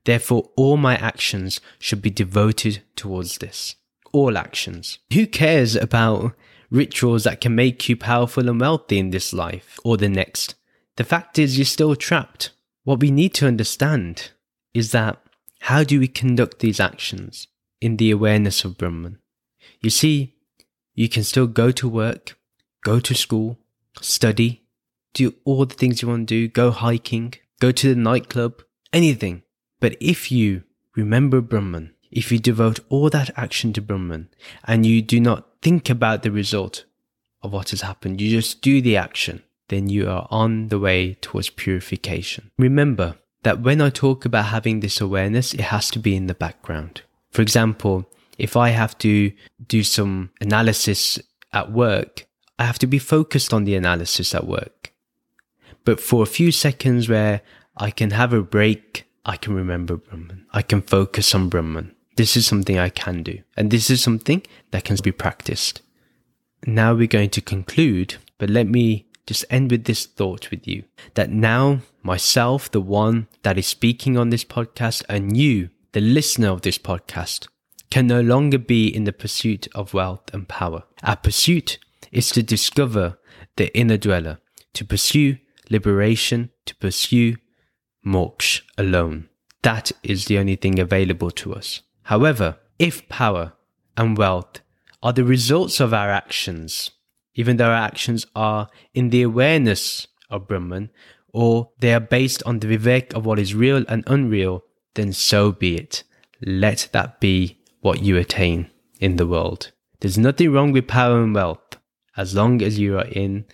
Therefore, 0.05 0.51
all 0.57 0.77
my 0.77 0.97
actions 0.97 1.61
should 1.79 2.01
be 2.01 2.11
devoted 2.11 2.83
towards 2.95 3.39
this. 3.39 3.75
All 4.13 4.39
actions. 4.39 4.99
Who 5.13 5.27
cares 5.27 5.75
about 5.75 6.33
rituals 6.71 7.25
that 7.25 7.41
can 7.41 7.55
make 7.55 7.89
you 7.89 7.97
powerful 7.97 8.49
and 8.49 8.61
wealthy 8.61 8.99
in 8.99 9.11
this 9.11 9.33
life 9.33 9.79
or 9.85 9.97
the 9.97 10.09
next? 10.09 10.55
The 10.97 11.05
fact 11.05 11.39
is, 11.39 11.59
you're 11.59 11.65
still 11.65 11.97
trapped. 11.97 12.51
What 12.85 13.01
we 13.01 13.11
need 13.11 13.35
to 13.35 13.49
understand 13.49 14.31
is 14.73 14.93
that 14.93 15.21
how 15.61 15.83
do 15.83 15.99
we 15.99 16.09
conduct 16.09 16.61
these 16.61 16.79
actions? 16.79 17.49
In 17.81 17.97
the 17.97 18.11
awareness 18.11 18.65
of 18.65 18.79
Brahman. 18.79 19.19
You 19.81 19.91
see, 19.91 20.35
you 20.95 21.09
can 21.09 21.25
still 21.25 21.47
go 21.47 21.71
to 21.73 21.89
work, 21.89 22.39
go 22.83 23.01
to 23.01 23.15
school, 23.15 23.59
study, 24.01 24.63
do 25.15 25.35
all 25.45 25.65
the 25.65 25.75
things 25.75 26.03
you 26.03 26.09
want 26.09 26.29
to 26.29 26.35
do, 26.35 26.49
go 26.49 26.71
hiking, 26.71 27.35
go 27.61 27.73
to 27.73 27.95
the 27.95 28.01
nightclub, 28.01 28.63
anything. 28.93 29.43
But 29.81 29.97
if 30.01 30.33
you 30.33 30.65
remember 30.95 31.41
Brahman, 31.41 31.95
if 32.11 32.33
you 32.33 32.39
devote 32.39 32.81
all 32.89 33.11
that 33.11 33.31
action 33.37 33.73
to 33.75 33.83
Brahman 33.83 34.29
and 34.65 34.87
you 34.87 35.03
do 35.03 35.21
not 35.21 35.49
think 35.61 35.91
about 35.91 36.23
the 36.23 36.31
result 36.31 36.85
of 37.43 37.53
what 37.53 37.71
has 37.71 37.83
happened, 37.83 38.21
you 38.21 38.31
just 38.31 38.63
do 38.63 38.81
the 38.81 38.97
action, 38.97 39.43
then 39.69 39.89
you 39.89 40.09
are 40.09 40.27
on 40.31 40.69
the 40.69 40.79
way 40.79 41.15
towards 41.21 41.51
purification. 41.51 42.51
Remember 42.59 43.17
that 43.43 43.61
when 43.61 43.81
I 43.81 43.91
talk 43.91 44.25
about 44.25 44.47
having 44.47 44.81
this 44.81 45.01
awareness, 45.01 45.55
it 45.55 45.61
has 45.61 45.91
to 45.91 45.99
be 45.99 46.17
in 46.17 46.27
the 46.27 46.35
background. 46.35 47.03
For 47.37 47.43
example, 47.43 48.09
if 48.39 48.57
I 48.57 48.71
have 48.71 48.97
to 48.97 49.31
do 49.69 49.83
some 49.83 50.31
analysis 50.41 51.19
at 51.53 51.71
work, 51.71 52.27
I 52.59 52.65
have 52.65 52.79
to 52.79 52.87
be 52.87 52.99
focused 52.99 53.53
on 53.53 53.65
the 53.65 53.75
analysis 53.75 54.35
at 54.35 54.47
work. 54.47 54.95
But 55.85 56.01
for 56.01 56.23
a 56.23 56.33
few 56.39 56.51
seconds 56.51 57.11
where 57.11 57.43
I 57.77 57.91
can 57.91 58.13
have 58.13 58.33
a 58.33 58.41
break, 58.41 59.05
I 59.27 59.37
can 59.37 59.53
remember 59.53 59.99
Brahman. 59.99 60.47
I 60.55 60.63
can 60.63 60.81
focus 60.81 61.35
on 61.35 61.51
Brahman. 61.51 61.95
This 62.17 62.39
is 62.39 62.47
something 62.47 62.79
I 62.79 62.89
can 62.89 63.23
do. 63.23 63.41
And 63.55 63.71
this 63.71 63.91
is 63.91 64.03
something 64.03 64.43
that 64.71 64.85
can 64.85 64.97
be 65.05 65.13
practiced. 65.13 65.83
Now 66.67 66.95
we're 66.95 67.07
going 67.07 67.29
to 67.37 67.43
conclude, 67.43 68.15
but 68.39 68.49
let 68.49 68.67
me 68.67 69.09
just 69.27 69.45
end 69.51 69.71
with 69.71 69.85
this 69.85 70.07
thought 70.07 70.51
with 70.51 70.67
you 70.67 70.85
that 71.17 71.29
now 71.29 71.81
myself, 72.03 72.71
the 72.71 72.81
one 72.81 73.29
that 73.43 73.59
is 73.59 73.67
speaking 73.67 74.17
on 74.17 74.31
this 74.31 74.45
podcast, 74.45 75.05
and 75.07 75.37
you, 75.37 75.69
the 75.97 76.03
listener 76.03 76.51
of 76.51 76.61
this 76.61 76.77
podcast 76.77 77.49
can 77.89 78.07
no 78.07 78.21
longer 78.21 78.59
be 78.59 78.87
in 78.87 79.05
the 79.05 79.15
pursuit 79.15 79.67
of 79.75 79.95
wealth 79.95 80.29
and 80.35 80.47
power. 80.47 80.83
Our 81.03 81.17
pursuit 81.17 81.79
is 82.13 82.29
to 82.33 82.43
discover 82.43 83.19
the 83.57 83.75
inner 83.75 83.97
dweller, 83.97 84.37
to 84.75 84.85
pursue 84.85 85.39
liberation, 85.71 86.51
to 86.67 86.77
pursue 86.77 87.37
moksha 88.07 88.61
alone. 88.77 89.31
That 89.63 89.91
is 90.03 90.27
the 90.27 90.37
only 90.37 90.57
thing 90.57 90.79
available 90.79 91.31
to 91.31 91.55
us. 91.55 91.81
However, 92.03 92.59
if 92.79 93.09
power 93.09 93.55
and 93.97 94.19
wealth 94.19 94.61
are 95.03 95.15
the 95.15 95.25
results 95.25 95.81
of 95.81 95.95
our 95.95 96.11
actions, 96.11 96.91
even 97.37 97.57
though 97.57 97.71
our 97.71 97.73
actions 97.73 98.27
are 98.37 98.69
in 98.93 99.09
the 99.09 99.23
awareness 99.23 100.09
of 100.29 100.47
Brahman, 100.47 100.91
or 101.33 101.71
they 101.79 101.95
are 101.95 102.01
based 102.01 102.43
on 102.43 102.59
the 102.59 102.77
vivek 102.77 103.15
of 103.15 103.25
what 103.25 103.39
is 103.39 103.55
real 103.55 103.83
and 103.89 104.05
unreal, 104.07 104.63
then 104.97 105.13
so 105.13 105.53
be 105.53 105.77
it. 105.77 106.03
Let 106.43 106.89
that 106.93 107.21
be 107.21 107.59
what 107.81 108.03
you 108.03 108.17
attain 108.19 108.71
in 109.01 109.17
the 109.17 109.27
world. 109.27 109.71
There's 110.01 110.19
nothing 110.19 110.53
wrong 110.53 110.73
with 110.73 110.89
power 110.89 111.23
and 111.23 111.35
wealth 111.35 111.77
as 112.17 112.35
long 112.35 112.63
as 112.63 112.79
you 112.79 112.99
are 112.99 113.07
in 113.07 113.45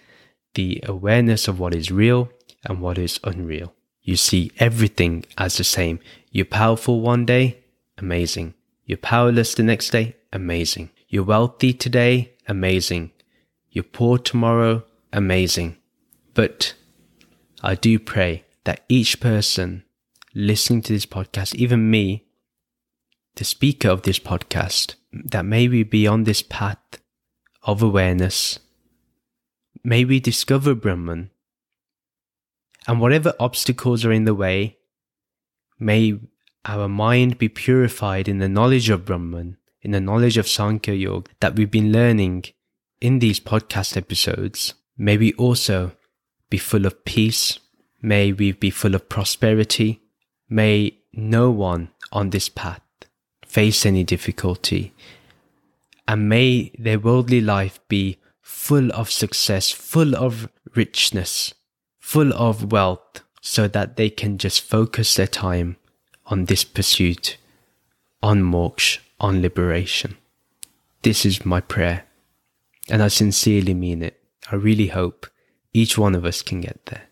the 0.54 0.82
awareness 0.86 1.48
of 1.48 1.58
what 1.58 1.74
is 1.74 1.90
real 1.90 2.30
and 2.64 2.80
what 2.80 2.98
is 2.98 3.20
unreal. 3.24 3.74
You 4.02 4.16
see 4.16 4.50
everything 4.58 5.24
as 5.38 5.56
the 5.56 5.64
same. 5.64 6.00
You're 6.30 6.44
powerful 6.44 7.00
one 7.00 7.24
day, 7.24 7.62
amazing. 7.98 8.54
You're 8.84 8.98
powerless 8.98 9.54
the 9.54 9.62
next 9.62 9.90
day, 9.90 10.16
amazing. 10.32 10.90
You're 11.08 11.24
wealthy 11.24 11.72
today, 11.72 12.32
amazing. 12.48 13.12
You're 13.70 13.84
poor 13.84 14.18
tomorrow, 14.18 14.84
amazing. 15.12 15.76
But 16.34 16.74
I 17.62 17.74
do 17.74 17.98
pray 17.98 18.44
that 18.64 18.84
each 18.88 19.20
person 19.20 19.84
listening 20.34 20.82
to 20.82 20.92
this 20.92 21.06
podcast, 21.06 21.54
even 21.54 21.90
me, 21.90 22.24
the 23.36 23.44
speaker 23.44 23.88
of 23.88 24.02
this 24.02 24.18
podcast, 24.18 24.94
that 25.12 25.44
may 25.44 25.68
we 25.68 25.82
be 25.82 26.06
on 26.06 26.24
this 26.24 26.42
path 26.42 26.78
of 27.62 27.82
awareness, 27.82 28.58
may 29.84 30.04
we 30.04 30.20
discover 30.20 30.74
Brahman, 30.74 31.30
and 32.86 33.00
whatever 33.00 33.34
obstacles 33.38 34.04
are 34.04 34.12
in 34.12 34.24
the 34.24 34.34
way, 34.34 34.78
may 35.78 36.18
our 36.64 36.88
mind 36.88 37.38
be 37.38 37.48
purified 37.48 38.28
in 38.28 38.38
the 38.38 38.48
knowledge 38.48 38.88
of 38.90 39.04
Brahman, 39.04 39.56
in 39.80 39.90
the 39.90 40.00
knowledge 40.00 40.36
of 40.36 40.48
Sankhya 40.48 40.94
Yoga 40.94 41.30
that 41.40 41.56
we've 41.56 41.70
been 41.70 41.92
learning 41.92 42.44
in 43.00 43.18
these 43.18 43.40
podcast 43.40 43.96
episodes. 43.96 44.74
May 44.96 45.16
we 45.16 45.32
also 45.34 45.92
be 46.50 46.58
full 46.58 46.86
of 46.86 47.04
peace. 47.04 47.58
May 48.00 48.32
we 48.32 48.52
be 48.52 48.70
full 48.70 48.94
of 48.94 49.08
prosperity. 49.08 50.01
May 50.52 50.98
no 51.14 51.50
one 51.50 51.88
on 52.12 52.28
this 52.28 52.50
path 52.50 52.82
face 53.46 53.86
any 53.86 54.04
difficulty. 54.04 54.92
And 56.06 56.28
may 56.28 56.72
their 56.78 56.98
worldly 56.98 57.40
life 57.40 57.80
be 57.88 58.18
full 58.42 58.92
of 58.92 59.10
success, 59.10 59.70
full 59.70 60.14
of 60.14 60.50
richness, 60.74 61.54
full 61.98 62.34
of 62.34 62.70
wealth, 62.70 63.22
so 63.40 63.66
that 63.66 63.96
they 63.96 64.10
can 64.10 64.36
just 64.36 64.60
focus 64.60 65.14
their 65.14 65.26
time 65.26 65.78
on 66.26 66.44
this 66.44 66.64
pursuit, 66.64 67.38
on 68.22 68.42
moksha, 68.42 68.98
on 69.18 69.40
liberation. 69.40 70.18
This 71.00 71.24
is 71.24 71.46
my 71.46 71.62
prayer. 71.62 72.04
And 72.90 73.02
I 73.02 73.08
sincerely 73.08 73.72
mean 73.72 74.02
it. 74.02 74.22
I 74.50 74.56
really 74.56 74.88
hope 74.88 75.26
each 75.72 75.96
one 75.96 76.14
of 76.14 76.26
us 76.26 76.42
can 76.42 76.60
get 76.60 76.84
there. 76.86 77.04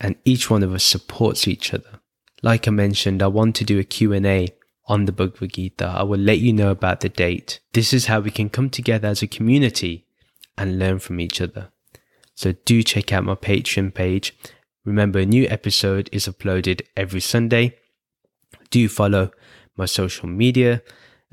And 0.00 0.16
each 0.24 0.50
one 0.50 0.64
of 0.64 0.74
us 0.74 0.82
supports 0.82 1.46
each 1.46 1.72
other. 1.72 2.00
Like 2.44 2.68
I 2.68 2.72
mentioned, 2.72 3.22
I 3.22 3.28
want 3.28 3.56
to 3.56 3.64
do 3.64 3.78
a 3.78 3.84
Q&A 3.84 4.48
on 4.86 5.06
the 5.06 5.12
Bhagavad 5.12 5.54
Gita. 5.54 5.86
I 5.86 6.02
will 6.02 6.20
let 6.20 6.40
you 6.40 6.52
know 6.52 6.70
about 6.70 7.00
the 7.00 7.08
date. 7.08 7.58
This 7.72 7.94
is 7.94 8.04
how 8.04 8.20
we 8.20 8.30
can 8.30 8.50
come 8.50 8.68
together 8.68 9.08
as 9.08 9.22
a 9.22 9.26
community 9.26 10.04
and 10.58 10.78
learn 10.78 10.98
from 10.98 11.20
each 11.20 11.40
other. 11.40 11.72
So 12.34 12.52
do 12.66 12.82
check 12.82 13.14
out 13.14 13.24
my 13.24 13.34
Patreon 13.34 13.94
page. 13.94 14.36
Remember, 14.84 15.20
a 15.20 15.24
new 15.24 15.46
episode 15.48 16.10
is 16.12 16.26
uploaded 16.26 16.82
every 16.98 17.22
Sunday. 17.22 17.78
Do 18.68 18.90
follow 18.90 19.30
my 19.78 19.86
social 19.86 20.28
media 20.28 20.82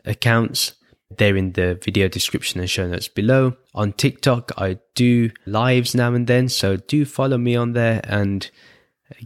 accounts. 0.05 0.75
They're 1.09 1.35
in 1.35 1.51
the 1.51 1.77
video 1.83 2.07
description 2.07 2.61
and 2.61 2.69
show 2.69 2.87
notes 2.87 3.09
below. 3.09 3.57
On 3.75 3.91
TikTok, 3.91 4.53
I 4.57 4.79
do 4.95 5.31
lives 5.45 5.93
now 5.93 6.13
and 6.13 6.25
then, 6.25 6.47
so 6.47 6.77
do 6.77 7.03
follow 7.03 7.37
me 7.37 7.57
on 7.57 7.73
there 7.73 7.99
and 8.05 8.49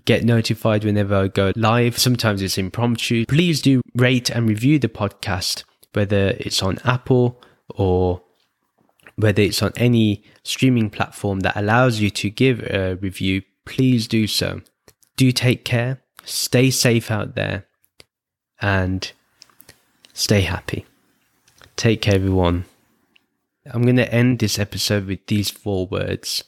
get 0.05 0.23
notified 0.23 0.83
whenever 0.83 1.15
I 1.15 1.27
go 1.27 1.51
live. 1.55 1.97
Sometimes 1.97 2.41
it's 2.41 2.57
impromptu. 2.57 3.25
Please 3.25 3.61
do 3.61 3.81
rate 3.95 4.29
and 4.29 4.47
review 4.47 4.79
the 4.79 4.89
podcast, 4.89 5.63
whether 5.93 6.35
it's 6.39 6.61
on 6.61 6.79
Apple 6.83 7.41
or 7.69 8.21
whether 9.15 9.41
it's 9.41 9.61
on 9.61 9.71
any 9.75 10.23
streaming 10.43 10.89
platform 10.89 11.41
that 11.41 11.55
allows 11.55 11.99
you 11.99 12.09
to 12.09 12.29
give 12.29 12.61
a 12.63 12.95
review. 12.95 13.41
Please 13.65 14.07
do 14.07 14.27
so. 14.27 14.61
Do 15.17 15.31
take 15.31 15.63
care. 15.65 16.01
Stay 16.23 16.69
safe 16.69 17.09
out 17.09 17.35
there 17.35 17.65
and 18.61 19.11
stay 20.13 20.41
happy. 20.41 20.85
Take 21.75 22.01
care, 22.01 22.15
everyone. 22.15 22.65
I'm 23.71 23.81
going 23.81 23.95
to 23.97 24.13
end 24.13 24.39
this 24.39 24.59
episode 24.59 25.07
with 25.07 25.25
these 25.27 25.49
four 25.49 25.87
words 25.87 26.43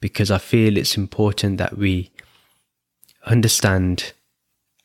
because 0.00 0.30
I 0.30 0.38
feel 0.38 0.76
it's 0.76 0.96
important 0.96 1.58
that 1.58 1.76
we 1.76 2.10
understand 3.26 4.12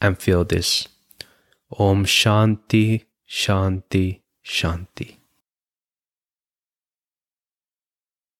and 0.02 0.18
feel 0.18 0.44
this. 0.44 0.88
Om 1.72 2.06
Shanti, 2.06 3.06
Shanti, 3.28 4.22
Shanti. 4.44 5.19